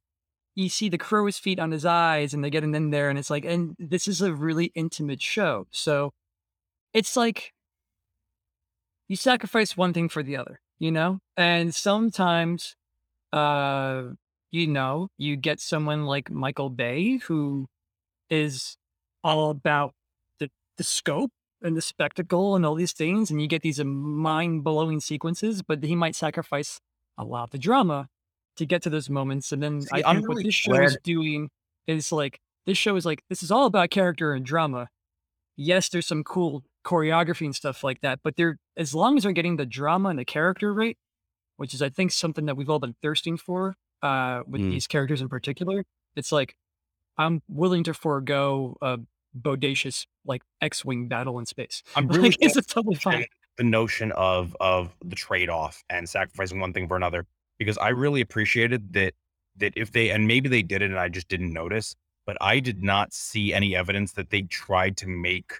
[0.55, 3.29] you see the crow's feet on his eyes, and they're getting in there, and it's
[3.29, 6.11] like, and this is a really intimate show, so
[6.93, 7.53] it's like
[9.07, 12.75] you sacrifice one thing for the other, you know, and sometimes,
[13.31, 14.11] uh,
[14.53, 17.65] you know, you get someone like Michael Bay who
[18.29, 18.77] is
[19.23, 19.93] all about
[20.39, 21.31] the the scope
[21.63, 25.83] and the spectacle and all these things, and you get these mind blowing sequences, but
[25.83, 26.79] he might sacrifice
[27.17, 28.07] a lot of the drama
[28.57, 29.51] to get to those moments.
[29.51, 31.49] And then See, I I'm think what really this show is doing
[31.87, 34.87] is like this show is like this is all about character and drama.
[35.57, 39.31] Yes, there's some cool choreography and stuff like that, but they're as long as they're
[39.31, 40.97] getting the drama and the character right,
[41.57, 44.69] which is I think something that we've all been thirsting for uh, with Mm.
[44.71, 45.83] these characters in particular.
[46.15, 46.55] It's like
[47.17, 48.99] I'm willing to forego a
[49.39, 51.81] bodacious like X-wing battle in space.
[51.95, 53.25] I'm really Like, it's totally fine.
[53.57, 57.25] the notion of of the trade off and sacrificing one thing for another
[57.57, 59.13] because I really appreciated that
[59.57, 61.95] that if they and maybe they did it and I just didn't notice,
[62.25, 65.53] but I did not see any evidence that they tried to make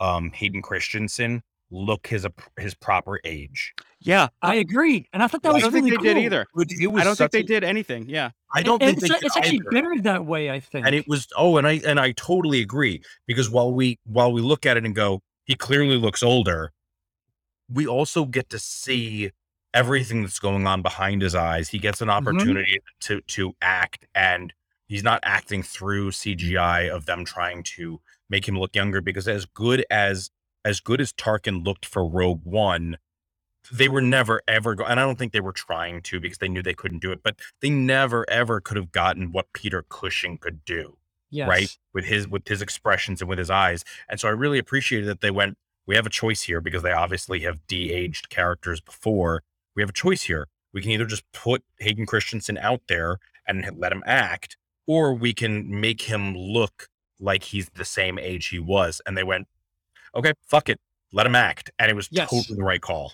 [0.00, 3.74] um Hayden Christensen look his ap- his proper age.
[4.00, 6.46] yeah I agree, and I thought that i was don't think really they did either
[6.56, 9.02] It, it was i don't think they a- did anything yeah I don't And think
[9.02, 9.70] it's, they did it's actually either.
[9.70, 10.50] better that way.
[10.50, 10.86] I think.
[10.86, 14.40] and it was oh and i and i totally agree because while we while we
[14.40, 16.72] look at it and go he clearly looks older
[17.70, 19.30] we also get to see
[19.74, 22.16] everything that's going on behind his eyes he gets an mm-hmm.
[22.28, 24.54] opportunity to to act and
[24.86, 28.00] he's not acting through cgi of them trying to
[28.30, 30.30] make him look younger because as good as
[30.64, 32.98] as good as tarkin looked for rogue one
[33.72, 36.48] they were never ever go- and i don't think they were trying to because they
[36.48, 40.38] knew they couldn't do it but they never ever could have gotten what peter cushing
[40.38, 40.96] could do
[41.30, 41.48] yes.
[41.48, 45.06] right with his with his expressions and with his eyes and so i really appreciated
[45.08, 45.56] that they went
[45.86, 49.42] we have a choice here because they obviously have de-aged characters before
[49.74, 53.64] we have a choice here we can either just put hayden christensen out there and
[53.76, 54.56] let him act
[54.86, 56.88] or we can make him look
[57.20, 59.48] like he's the same age he was and they went
[60.14, 60.78] okay fuck it
[61.12, 62.30] let him act and it was Yes.
[62.30, 63.12] totally the right call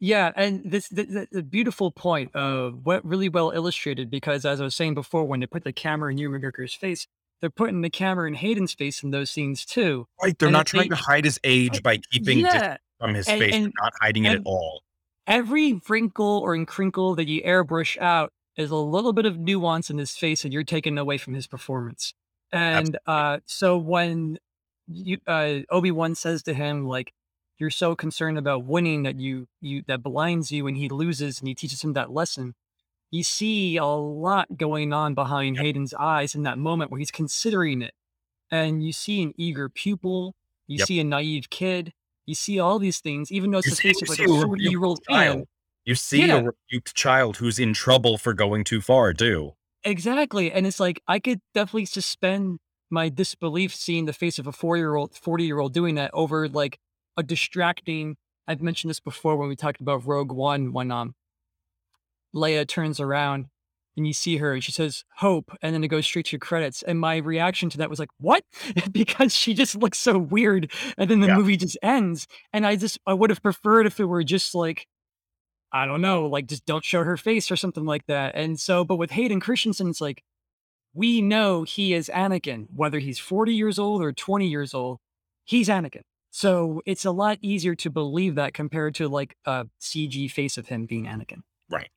[0.00, 4.60] Yeah, and this the, the, the beautiful point of what really well illustrated because as
[4.60, 7.06] I was saying before, when they put the camera in Ewan McGregor's face,
[7.40, 10.06] they're putting the camera in Hayden's face in those scenes too.
[10.22, 13.28] right they're And not trying they- to hide his age by keeping yeah, from his
[13.28, 14.82] and- face and- not hiding it at all
[15.28, 19.96] every wrinkle or crinkle that you airbrush out is a little bit of nuance in
[19.98, 22.12] his face, and you're taking away from his performance.
[22.52, 24.38] And uh, so when
[24.88, 27.12] you uh, Obi Wan says to him like,
[27.58, 31.48] you're so concerned about winning that you you that blinds you and he loses and
[31.48, 32.54] he teaches him that lesson.
[33.10, 35.62] You see a lot going on behind Yep.
[35.64, 37.92] Hayden's eyes in that moment where he's considering it.
[38.50, 40.34] And you see an eager pupil,
[40.66, 40.86] you Yep.
[40.88, 41.92] see a naive kid,
[42.26, 44.24] you see all these things, even though it's You the see- face of like a
[44.24, 45.46] a 40 year old child.
[45.84, 46.36] You see Yeah.
[46.38, 49.52] a rebuked child who's in trouble for going too far, too.
[49.84, 50.50] Exactly.
[50.52, 52.60] And it's like I could definitely suspend
[52.92, 56.10] my disbelief seeing the face of a four year old, 40 year old doing that
[56.14, 56.78] over like
[57.16, 58.16] a distracting.
[58.46, 61.14] I've mentioned this before when we talked about Rogue One when um
[62.34, 63.46] Leia turns around
[63.96, 66.82] and you see her and she says hope and then it goes straight to credits.
[66.82, 68.44] And my reaction to that was like, what?
[68.92, 70.70] because she just looks so weird.
[70.96, 71.36] And then the Yeah.
[71.36, 72.26] movie just ends.
[72.52, 74.86] And I just I would have preferred if it were just like
[75.72, 78.34] I don't know, like just don't show her face or something like that.
[78.34, 80.22] And so, but with Hayden Christensen, it's like
[80.94, 84.98] we know he is Anakin, whether he's 40 years old or 20 years old,
[85.44, 86.02] he's Anakin.
[86.30, 90.68] So it's a lot easier to believe that compared to like a CG face of
[90.68, 91.42] him being Anakin.
[91.70, 91.90] Right.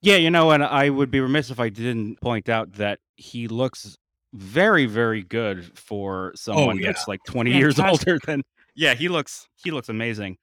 [0.00, 3.48] Yeah, you know, and I would be remiss if I didn't point out that he
[3.48, 3.96] looks
[4.32, 6.86] very, very good for oh, someone yeah.
[6.86, 8.42] that's like 20 years older than.
[8.74, 10.36] Yeah, he looks he looks amazing.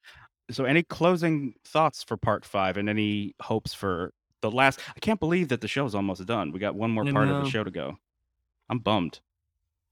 [0.50, 4.12] So, any closing thoughts for part five, and any hopes for
[4.50, 4.80] the last?
[4.96, 6.52] I can't believe that the show is almost done.
[6.52, 7.98] We got one more part of the show to go.
[8.68, 9.20] I'm bummed.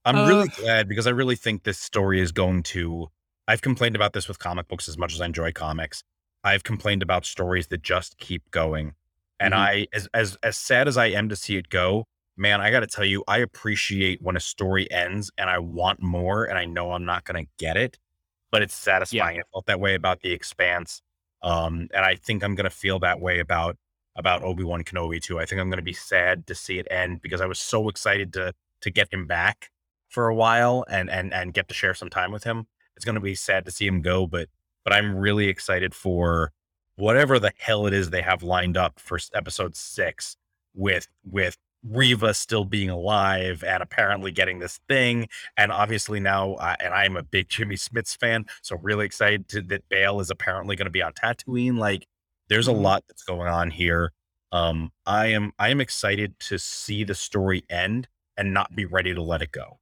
[0.05, 3.09] I'm Uh, really glad because I really think this story is going to.
[3.47, 6.03] I've complained about this with comic books as much as I enjoy comics.
[6.43, 8.93] I've complained about stories that just keep going,
[9.39, 9.57] and Mhm.
[9.57, 12.05] I, as as as sad as I am to see it go,
[12.37, 16.01] man, I got to tell you, I appreciate when a story ends and I want
[16.01, 17.97] more, and I know I'm not going to get it,
[18.51, 19.39] but it's satisfying.
[19.39, 21.01] I felt that way about the Expanse,
[21.41, 23.77] um, and I think I'm going to feel that way about
[24.15, 25.39] about Obi Wan Kenobi too.
[25.39, 27.89] I think I'm going to be sad to see it end because I was so
[27.89, 29.71] excited to to get him back
[30.09, 32.67] for a while and and and get to share some time with him.
[32.95, 34.49] It's going to be sad to see him go, but
[34.83, 36.51] but I'm really excited for
[36.95, 40.37] whatever the hell it is they have lined up for episode 6
[40.73, 45.27] with with Reva still being alive and apparently getting this thing
[45.57, 49.61] and obviously now uh, and I'm a big Jimmy Smits fan, so really excited to,
[49.63, 52.07] that Bail is apparently going to be on Tatooine like
[52.49, 52.73] there's a Mhm.
[52.73, 54.13] lot that's going on here.
[54.51, 58.07] Um I am I am excited to see the story end
[58.37, 59.79] and not be ready to let it go.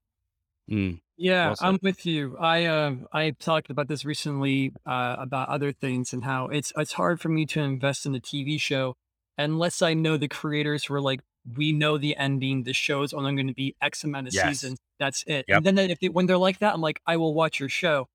[0.69, 1.01] Mm.
[1.17, 1.57] Yeah, Well.
[1.59, 2.35] I'm with you.
[2.37, 6.93] I uh, I talked about this recently uh, about other things and how it's it's
[6.93, 8.95] hard for me to invest in a TV show
[9.37, 11.21] unless I know the creators were like,
[11.55, 12.63] we know the ending.
[12.63, 14.33] The show is only going to be X amount of Yes.
[14.33, 14.79] seasons.
[14.99, 15.45] That's it.
[15.47, 15.63] Yep.
[15.65, 18.07] And then if they, when they're like that, I'm like, I will watch your show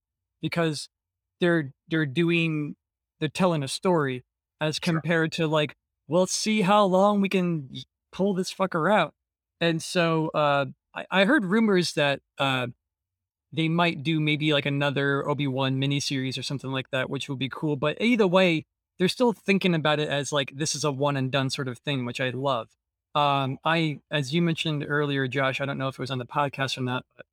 [0.42, 0.88] because
[1.40, 2.74] they're they're doing
[3.20, 4.24] they're telling a story
[4.60, 4.93] as Sure.
[4.93, 5.76] compared to like,
[6.06, 7.70] well, see how long we can
[8.12, 9.14] pull this fucker out.
[9.60, 12.68] And so uh, I, I heard rumors that uh,
[13.52, 17.39] they might do maybe like another Obi Wan miniseries or something like that, which would
[17.39, 17.76] be cool.
[17.76, 18.64] But either way,
[18.98, 21.78] they're still thinking about it as like this is a one and done sort of
[21.78, 22.68] thing, which I love.
[23.14, 26.26] Um, I, as you mentioned earlier, Josh, I don't know if it was on the
[26.26, 27.26] podcast or not, but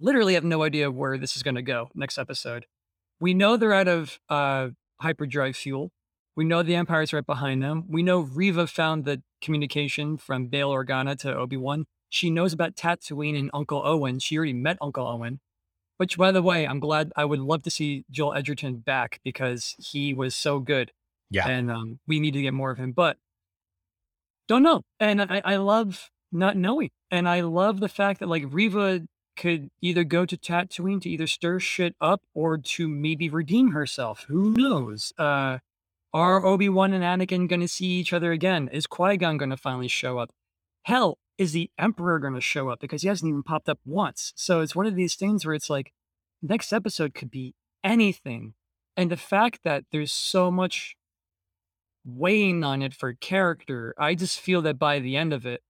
[0.00, 2.66] literally have no idea where this is going to go next episode.
[3.20, 4.68] We know they're out of uh,
[5.00, 5.90] hyperdrive fuel.
[6.38, 7.82] We know the Empire's right behind them.
[7.88, 11.86] We know Reva found the communication from Bail Organa to Obi Wan.
[12.10, 14.20] She knows about Tatooine and Uncle Owen.
[14.20, 15.40] She already met Uncle Owen.
[15.96, 17.10] Which, by the way, I'm glad.
[17.16, 20.92] I would love to see Joel Edgerton back because he was so good,
[21.28, 21.48] Yeah.
[21.48, 22.92] and um, we need to get more of him.
[22.92, 23.16] But
[24.46, 28.44] don't know, and I, I love not knowing, and I love the fact that like
[28.48, 33.72] Reva could either go to Tatooine to either stir shit up or to maybe redeem
[33.72, 34.24] herself.
[34.28, 35.12] Who knows?
[35.18, 35.58] Uh,
[36.12, 38.68] are Obi Wan and Anakin going to see each other again?
[38.72, 40.30] Is Qui Gon going to finally show up?
[40.82, 44.32] Hell, is the Emperor going to show up because he hasn't even popped up once?
[44.36, 45.92] So it's one of these things where it's like,
[46.42, 47.54] next episode could be
[47.84, 48.54] anything.
[48.96, 50.96] And the fact that there's so much
[52.04, 55.62] weighing on it for character, I just feel that by the end of it,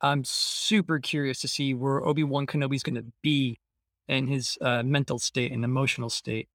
[0.00, 3.60] I'm super curious to see where Obi Wan Kenobi's going to be
[4.08, 6.48] in his uh, mental state and emotional state,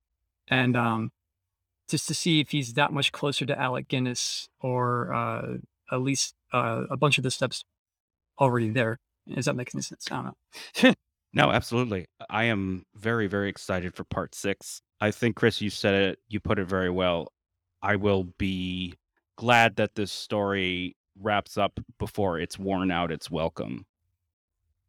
[0.50, 1.12] and um,
[1.90, 5.58] just to see if he's that much closer to Alec Guinness or uh,
[5.92, 7.64] at least uh, a bunch of the steps
[8.40, 9.00] already there.
[9.34, 10.08] Does that make any sense?
[10.12, 10.26] I don't
[10.84, 10.94] know.
[11.34, 12.08] No, absolutely.
[12.30, 14.82] I am very, very excited for part six.
[15.00, 17.32] I think, Chris, you said it, you put it very well.
[17.82, 18.96] I will be
[19.36, 23.86] glad that this story wraps up before it's worn out its welcome.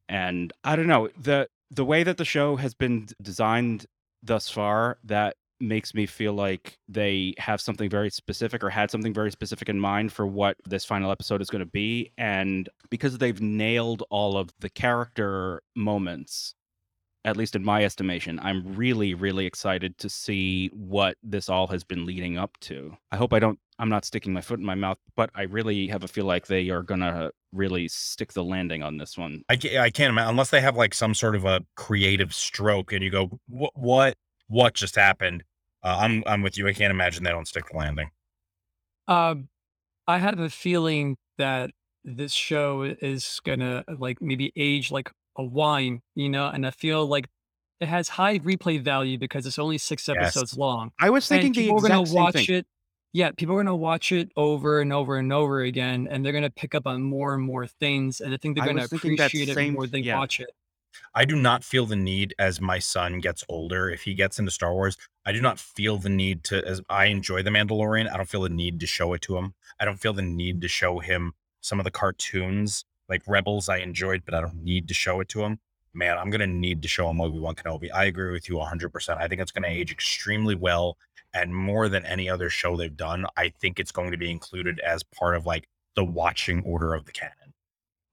[0.09, 3.85] And I don't know, the the way that the show has been designed
[4.23, 9.13] thus far, that makes me feel like they have something very specific or had something
[9.13, 12.13] very specific in mind for what this final episode is going to be.
[12.17, 16.55] And because they've nailed all of the character moments
[17.25, 18.39] at least in my estimation.
[18.43, 22.97] I'm really, really excited to see what this all has been leading up to.
[23.13, 25.89] I hope I don't, I'm not sticking my foot in my mouth, but I really
[25.89, 29.43] have a feel like they are going to really stick the landing on this one.
[29.49, 32.93] I can't, I can't imagine unless they have like some sort of a creative stroke
[32.93, 34.17] and you go, what, what,
[34.49, 35.45] what just happened?
[35.83, 36.67] Uh, I'm, I'm with you.
[36.67, 38.11] I can't imagine they don't stick the landing.
[39.07, 39.49] Um,
[40.07, 41.71] I have a feeling that
[42.05, 47.07] this show is gonna like maybe age like a wine, you know, and I feel
[47.07, 47.29] like
[47.81, 50.59] it has high replay value because it's only six episodes Yes.
[50.59, 50.91] long.
[50.99, 52.47] I was thinking And the people are gonna same watch thing.
[52.51, 52.67] it.
[53.13, 56.51] Yeah, people are gonna watch it over and over and over again, and they're gonna
[56.51, 59.27] pick up on more and more things, and I think they're gonna was thinking that
[59.29, 60.19] appreciate it same more than yeah.
[60.19, 60.51] watch it.
[61.15, 64.51] I do not feel the need as my son gets older, if he gets into
[64.51, 68.17] Star Wars, I do not feel the need to as I enjoy The Mandalorian, I
[68.17, 69.55] don't feel the need to show it to him.
[69.79, 73.79] I don't feel the need to show him some of the cartoons, like Rebels I
[73.79, 75.61] enjoyed, but I don't need to show it to him.
[75.95, 77.89] Man, I'm gonna need to show him Obi-Wan Kenobi.
[77.93, 79.19] I agree with you 100%.
[79.19, 80.97] I think it's gonna age extremely well,
[81.35, 84.81] and more than any other show they've done, I think it's going to be included
[84.81, 87.48] as part of, like, the watching order of the canon.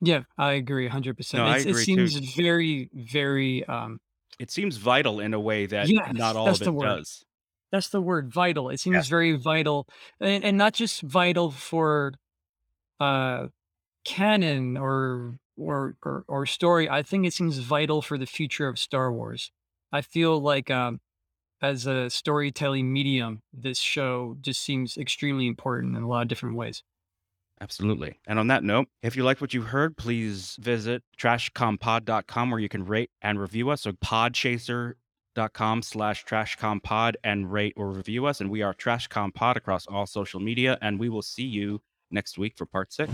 [0.02, 1.44] Yeah, I agree 100%.
[1.44, 2.12] No, I It's, it agree too.
[2.12, 4.00] seems very, very um
[4.40, 6.80] It seems vital in a way that yes, not all that's of the it word.
[6.80, 7.26] does.
[7.72, 8.70] That's the word, vital.
[8.70, 9.10] It seems Yes.
[9.10, 9.88] very vital,
[10.20, 12.14] and, and not just vital for
[13.02, 13.50] uh
[14.06, 16.90] canon or, or or or story.
[16.90, 19.52] I think it seems vital for the future of Star Wars.
[19.94, 21.02] I feel like um
[21.62, 26.56] as a storytelling medium, this show just seems extremely important in a lot of different
[26.58, 26.84] ways.
[27.62, 28.20] Absolutely.
[28.28, 32.70] And on that note, if you liked what you heard, please visit trashcompod.com where you
[32.70, 33.84] can rate and review us.
[33.84, 38.42] So podchaser.com slash trashcompod and rate or review us.
[38.42, 40.78] And we are Trashcompod across all social media.
[40.82, 43.12] And we will see you next week for part six.